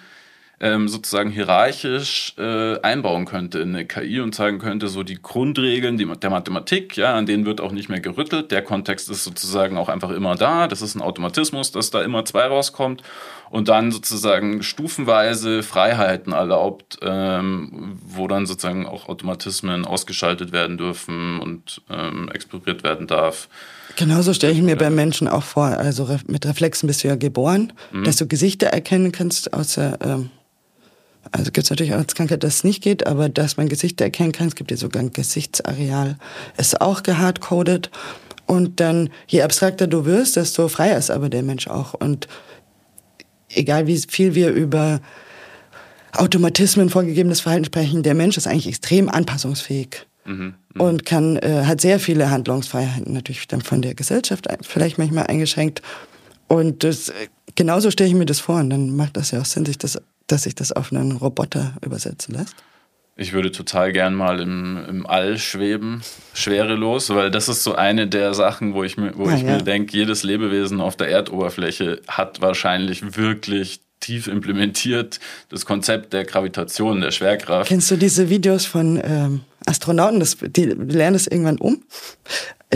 [0.59, 5.97] ähm, sozusagen hierarchisch äh, einbauen könnte in eine KI und sagen könnte, so die Grundregeln
[5.97, 8.51] die, der Mathematik, ja, an denen wird auch nicht mehr gerüttelt.
[8.51, 10.67] Der Kontext ist sozusagen auch einfach immer da.
[10.67, 13.03] Das ist ein Automatismus, dass da immer zwei rauskommt
[13.49, 21.39] und dann sozusagen stufenweise Freiheiten erlaubt, ähm, wo dann sozusagen auch Automatismen ausgeschaltet werden dürfen
[21.39, 23.49] und ähm, exploriert werden darf.
[23.95, 25.67] Genauso stelle ich mir bei Menschen auch vor.
[25.67, 28.03] Also mit Reflexen bist du ja geboren, mhm.
[28.03, 30.29] dass du Gesichter erkennen kannst, außer ähm,
[31.35, 34.05] also gibt es natürlich auch als Krankheit, dass es nicht geht, aber dass man Gesichter
[34.05, 36.17] erkennen kann, es gibt ja sogar ein Gesichtsareal,
[36.57, 37.89] ist auch gehardcoded.
[38.45, 41.93] Und dann, je abstrakter du wirst, desto freier ist aber der Mensch auch.
[41.93, 42.27] Und
[43.49, 45.01] egal wie viel wir über
[46.13, 50.05] Automatismen, vorgegebenes Verhalten sprechen, der Mensch ist eigentlich extrem anpassungsfähig.
[50.23, 50.83] Mhm, mh.
[50.83, 55.81] Und kann, äh, hat sehr viele Handlungsfreiheiten, natürlich dann von der Gesellschaft vielleicht manchmal eingeschränkt.
[56.47, 57.11] Und das,
[57.55, 58.59] genauso stelle ich mir das vor.
[58.59, 61.75] Und dann macht das ja auch Sinn, sich das, dass sich das auf einen Roboter
[61.83, 62.55] übersetzen lässt.
[63.17, 66.01] Ich würde total gern mal im, im All schweben,
[66.33, 69.55] schwerelos, weil das ist so eine der Sachen, wo ich mir, wo ich ja.
[69.55, 76.25] mir denke, jedes Lebewesen auf der Erdoberfläche hat wahrscheinlich wirklich tief implementiert das Konzept der
[76.25, 77.69] Gravitation, der Schwerkraft.
[77.69, 80.19] Kennst du diese Videos von ähm, Astronauten?
[80.19, 81.83] Das, die lernen das irgendwann um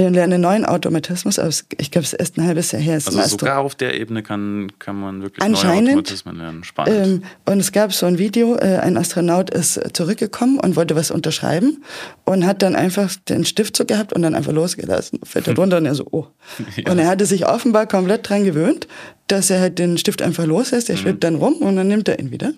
[0.05, 2.95] einen neuen Automatismus, aber ich glaube, es ist erst ein halbes Jahr her.
[2.95, 6.63] Also sogar auf der Ebene kann, kann man wirklich neue Automatismen lernen.
[6.63, 7.07] Spannend.
[7.07, 11.11] Ähm, und es gab so ein Video, äh, ein Astronaut ist zurückgekommen und wollte was
[11.11, 11.83] unterschreiben
[12.25, 15.19] und hat dann einfach den Stift so gehabt und dann einfach losgelassen.
[15.23, 16.27] Fällt da drunter und er so, oh.
[16.75, 16.91] ja.
[16.91, 18.87] Und er hatte sich offenbar komplett dran gewöhnt,
[19.27, 20.99] dass er halt den Stift einfach loslässt, der mhm.
[21.01, 22.53] schwebt dann rum und dann nimmt er ihn wieder.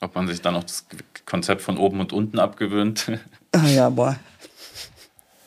[0.00, 0.86] Ob man sich dann auch das
[1.26, 3.10] Konzept von oben und unten abgewöhnt.
[3.52, 4.16] Ah ja, boah.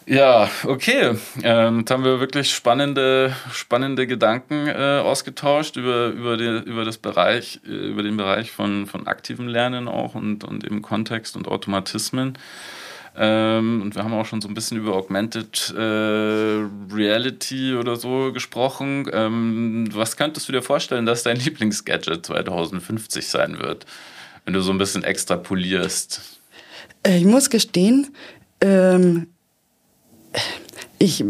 [0.08, 1.16] Ja, okay.
[1.43, 6.97] Ähm, jetzt haben wir wirklich spannende, spannende Gedanken äh, ausgetauscht über, über, die, über, das
[6.97, 11.47] Bereich, äh, über den Bereich von, von aktivem Lernen auch und, und im Kontext und
[11.47, 12.38] Automatismen.
[13.16, 15.82] Ähm, und wir haben auch schon so ein bisschen über Augmented äh,
[16.93, 19.08] Reality oder so gesprochen.
[19.12, 23.86] Ähm, was könntest du dir vorstellen, dass dein Lieblingsgadget 2050 sein wird,
[24.45, 26.22] wenn du so ein bisschen extrapolierst?
[27.04, 28.16] Äh, ich muss gestehen,
[28.62, 29.28] ähm,
[30.99, 31.23] ich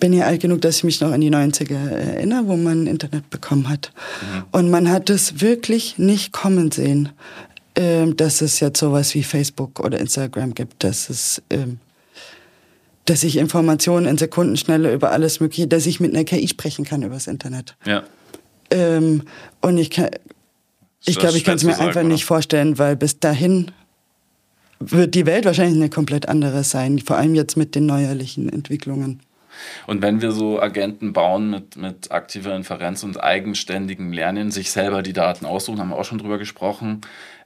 [0.00, 3.30] bin ja alt genug, dass ich mich noch an die 90er erinnere, wo man Internet
[3.30, 3.92] bekommen hat.
[4.20, 4.44] Mhm.
[4.52, 7.10] Und man hat es wirklich nicht kommen sehen,
[7.74, 11.78] ähm, dass es jetzt sowas wie Facebook oder Instagram gibt, dass es, ähm,
[13.04, 17.02] dass ich Informationen in Sekundenschnelle über alles Mögliche, dass ich mit einer KI sprechen kann
[17.02, 17.76] übers Internet.
[17.86, 18.02] Ja.
[18.70, 19.22] Ähm,
[19.60, 20.10] und ich kann,
[21.04, 22.08] ich glaube, ich kann es mir sagen, einfach oder?
[22.08, 23.70] nicht vorstellen, weil bis dahin
[24.80, 29.20] wird die Welt wahrscheinlich eine komplett andere sein, vor allem jetzt mit den neuerlichen Entwicklungen.
[29.86, 35.02] Und wenn wir so Agenten bauen mit, mit aktiver Inferenz und eigenständigem Lernen, sich selber
[35.02, 37.00] die Daten aussuchen, haben wir auch schon drüber gesprochen.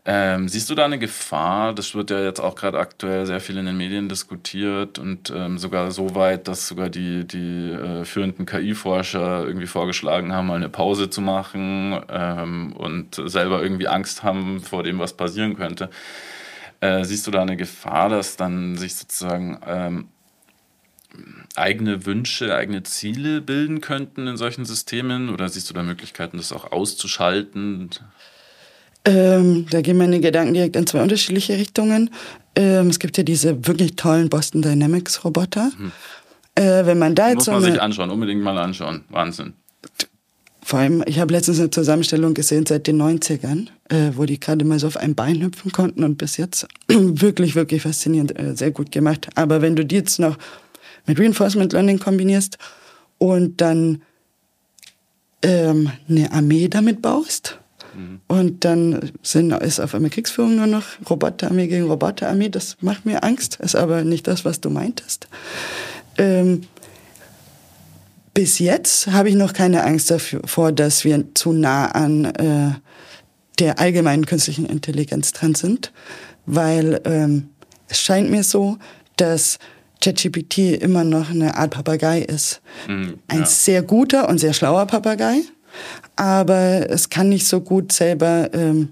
[0.05, 1.73] Ähm, siehst du da eine Gefahr?
[1.75, 5.59] Das wird ja jetzt auch gerade aktuell sehr viel in den Medien diskutiert und ähm,
[5.59, 10.69] sogar so weit, dass sogar die, die äh, führenden KI-Forscher irgendwie vorgeschlagen haben, mal eine
[10.69, 15.89] Pause zu machen ähm, und selber irgendwie Angst haben vor dem, was passieren könnte.
[16.83, 20.09] Äh, siehst du da eine Gefahr, dass dann sich sozusagen ähm,
[21.55, 25.31] eigene Wünsche, eigene Ziele bilden könnten in solchen Systemen?
[25.31, 27.91] Oder siehst du da Möglichkeiten, das auch auszuschalten?
[29.05, 32.11] Ähm, da gehen meine Gedanken direkt in zwei unterschiedliche Richtungen.
[32.57, 35.71] Ähm, es gibt ja diese wirklich tollen Boston Dynamics Roboter.
[35.77, 35.93] Hm.
[36.57, 39.05] Äh, wenn man da jetzt Muss man so sich anschauen, unbedingt mal anschauen.
[39.09, 39.55] Wahnsinn.
[40.65, 44.65] Vor allem, ich habe letztens eine Zusammenstellung gesehen seit den 90ern, äh, wo die gerade
[44.65, 48.71] mal so auf ein Bein hüpfen konnten und bis jetzt wirklich, wirklich faszinierend, äh, sehr
[48.71, 49.29] gut gemacht.
[49.35, 50.39] Aber wenn du die jetzt noch
[51.07, 52.59] mit Reinforcement Learning kombinierst
[53.19, 54.03] und dann
[55.43, 57.59] ähm, eine Armee damit baust,
[57.97, 58.21] mhm.
[58.29, 63.25] und dann sind, ist auf einmal Kriegsführung nur noch Roboterarmee gegen Roboterarmee, das macht mir
[63.25, 65.27] Angst, ist aber nicht das, was du meintest.
[66.19, 66.63] Ähm,
[68.35, 72.71] bis jetzt habe ich noch keine Angst davor, dass wir zu nah an äh,
[73.59, 75.93] der allgemeinen künstlichen Intelligenz dran sind,
[76.47, 77.51] weil ähm,
[77.89, 78.79] es scheint mir so,
[79.17, 79.59] dass
[80.03, 82.61] ChatGPT immer noch eine Art Papagei ist.
[82.89, 83.47] Mhm, Ein ja.
[83.47, 85.43] sehr guter und sehr schlauer Papagei,
[86.17, 88.89] aber es kann nicht so gut selber ähm,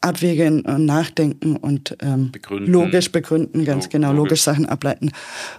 [0.00, 2.70] abwägen und nachdenken und ähm, begründen.
[2.70, 5.10] logisch begründen, ganz Log genau, logisch Sachen ableiten.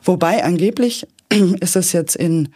[0.03, 1.07] Wobei angeblich
[1.59, 2.49] ist es jetzt in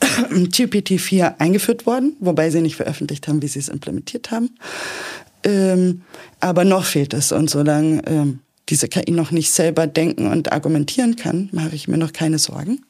[0.30, 4.50] GPT-4 eingeführt worden, wobei sie nicht veröffentlicht haben, wie sie es implementiert haben.
[5.44, 6.02] Ähm,
[6.40, 7.32] aber noch fehlt es.
[7.32, 11.98] Und solange ähm, diese KI noch nicht selber denken und argumentieren kann, mache ich mir
[11.98, 12.84] noch keine Sorgen.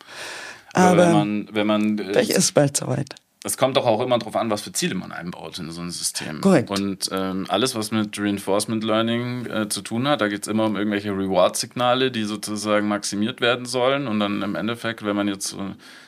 [0.73, 3.15] Aber, aber wenn man, wenn man äh, vielleicht ist bald soweit.
[3.45, 5.91] Es kommt doch auch immer darauf an, was für Ziele man einbaut in so ein
[5.91, 6.41] System.
[6.41, 6.69] Korrekt.
[6.69, 10.65] Und ähm, alles, was mit Reinforcement Learning äh, zu tun hat, da geht es immer
[10.65, 14.09] um irgendwelche Reward-Signale, die sozusagen maximiert werden sollen.
[14.09, 15.59] Und dann im Endeffekt, wenn man jetzt so,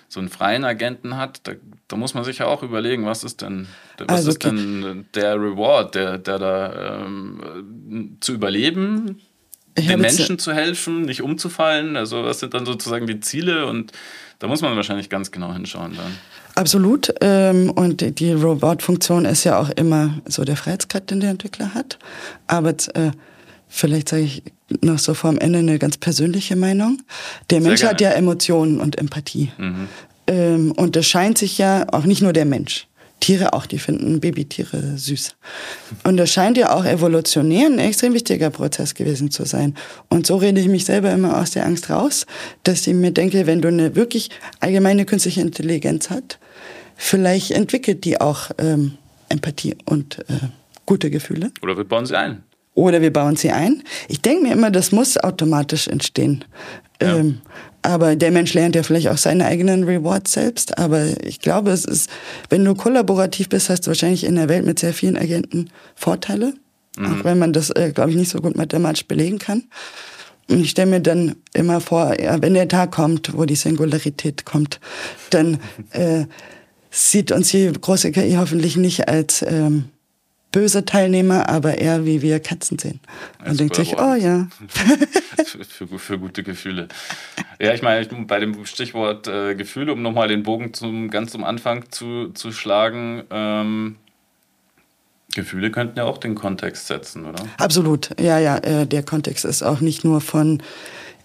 [0.09, 1.52] so einen freien Agenten hat, da,
[1.86, 5.34] da, muss man sich ja auch überlegen, was ist denn, was also, ist denn der
[5.34, 9.20] Reward, der, der da ähm, zu überleben,
[9.76, 11.96] den Menschen zu helfen, nicht umzufallen.
[11.96, 13.92] Also was sind dann sozusagen die Ziele und
[14.38, 16.12] da muss man wahrscheinlich ganz genau hinschauen dann.
[16.54, 17.12] Absolut.
[17.20, 21.98] Ähm, und die Robot-Funktion ist ja auch immer so der Freiheitsgrad, den der Entwickler hat.
[22.46, 23.12] Aber äh,
[23.68, 24.42] vielleicht sage ich
[24.82, 27.02] noch so vor am Ende eine ganz persönliche Meinung.
[27.50, 29.50] Der Mensch hat ja Emotionen und Empathie.
[29.58, 29.88] Mhm.
[30.26, 32.86] Ähm, und das scheint sich ja auch nicht nur der Mensch.
[33.20, 35.34] Tiere auch, die finden Babytiere süß.
[36.04, 39.74] Und das scheint ja auch evolutionär ein extrem wichtiger Prozess gewesen zu sein.
[40.08, 42.26] Und so rede ich mich selber immer aus der Angst raus,
[42.62, 46.38] dass ich mir denke, wenn du eine wirklich allgemeine künstliche Intelligenz hast,
[46.96, 48.98] vielleicht entwickelt die auch ähm,
[49.28, 50.34] Empathie und äh,
[50.86, 51.50] gute Gefühle.
[51.60, 52.44] Oder wir bauen sie ein.
[52.79, 53.83] Oder wir bauen sie ein.
[54.07, 56.45] Ich denke mir immer, das muss automatisch entstehen.
[57.03, 57.16] Ja.
[57.16, 57.41] Ähm,
[57.83, 60.79] aber der Mensch lernt ja vielleicht auch seine eigenen Rewards selbst.
[60.79, 62.09] Aber ich glaube, es ist,
[62.51, 66.55] wenn du kollaborativ bist, hast du wahrscheinlich in der Welt mit sehr vielen Agenten Vorteile.
[66.97, 67.07] Mhm.
[67.07, 69.64] Auch wenn man das, äh, glaube ich, nicht so gut mathematisch belegen kann.
[70.49, 74.45] Und ich stelle mir dann immer vor, ja, wenn der Tag kommt, wo die Singularität
[74.45, 74.79] kommt,
[75.31, 75.59] dann
[75.91, 76.26] äh,
[76.93, 79.87] sieht uns die große KI hoffentlich nicht als ähm,
[80.59, 82.98] böse Teilnehmer, aber eher wie wir Katzen sehen.
[83.46, 84.48] Und denkt sich, oh ja.
[85.68, 86.88] für, für, gute Gefühle.
[87.61, 91.44] Ja, ich meine, bei dem Stichwort äh, Gefühle, um nochmal den Bogen zum, ganz zum
[91.44, 93.96] Anfang zu, zu schlagen, ähm,
[95.32, 97.44] Gefühle könnten ja auch den Kontext setzen, oder?
[97.59, 98.56] Absolut, ja, ja.
[98.56, 100.61] Äh, der Kontext ist auch nicht nur von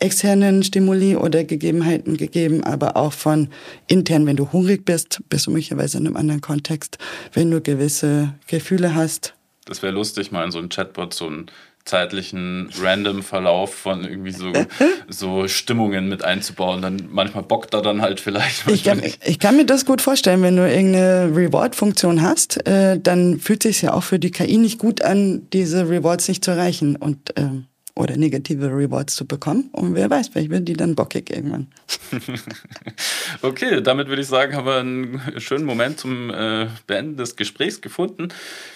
[0.03, 3.49] externen Stimuli oder Gegebenheiten gegeben, aber auch von
[3.87, 6.97] intern, wenn du hungrig bist, bist du möglicherweise in einem anderen Kontext,
[7.33, 9.33] wenn du gewisse Gefühle hast.
[9.65, 11.45] Das wäre lustig, mal in so einem Chatbot so einen
[11.85, 14.51] zeitlichen random Verlauf von irgendwie so,
[15.09, 16.81] so Stimmungen mit einzubauen.
[16.81, 18.67] Dann manchmal bockt er dann halt vielleicht.
[18.69, 23.39] Ich kann, ich kann mir das gut vorstellen, wenn du irgendeine Reward-Funktion hast, äh, dann
[23.39, 26.51] fühlt es sich ja auch für die KI nicht gut an, diese Rewards nicht zu
[26.51, 26.95] erreichen.
[26.95, 29.69] Und ähm, oder negative Rewards zu bekommen.
[29.71, 31.67] Und wer weiß, vielleicht wird die dann bockig irgendwann.
[33.43, 37.81] okay, damit würde ich sagen, haben wir einen schönen Moment zum äh, Beenden des Gesprächs
[37.81, 38.29] gefunden.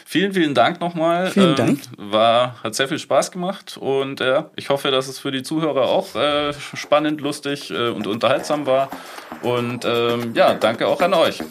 [0.05, 1.32] Vielen, vielen Dank nochmal.
[1.32, 1.80] Vielen ähm, Dank.
[1.97, 5.89] War, hat sehr viel Spaß gemacht und äh, ich hoffe, dass es für die Zuhörer
[5.89, 8.89] auch äh, spannend, lustig äh, und unterhaltsam war.
[9.41, 11.41] Und ähm, ja, danke auch an euch.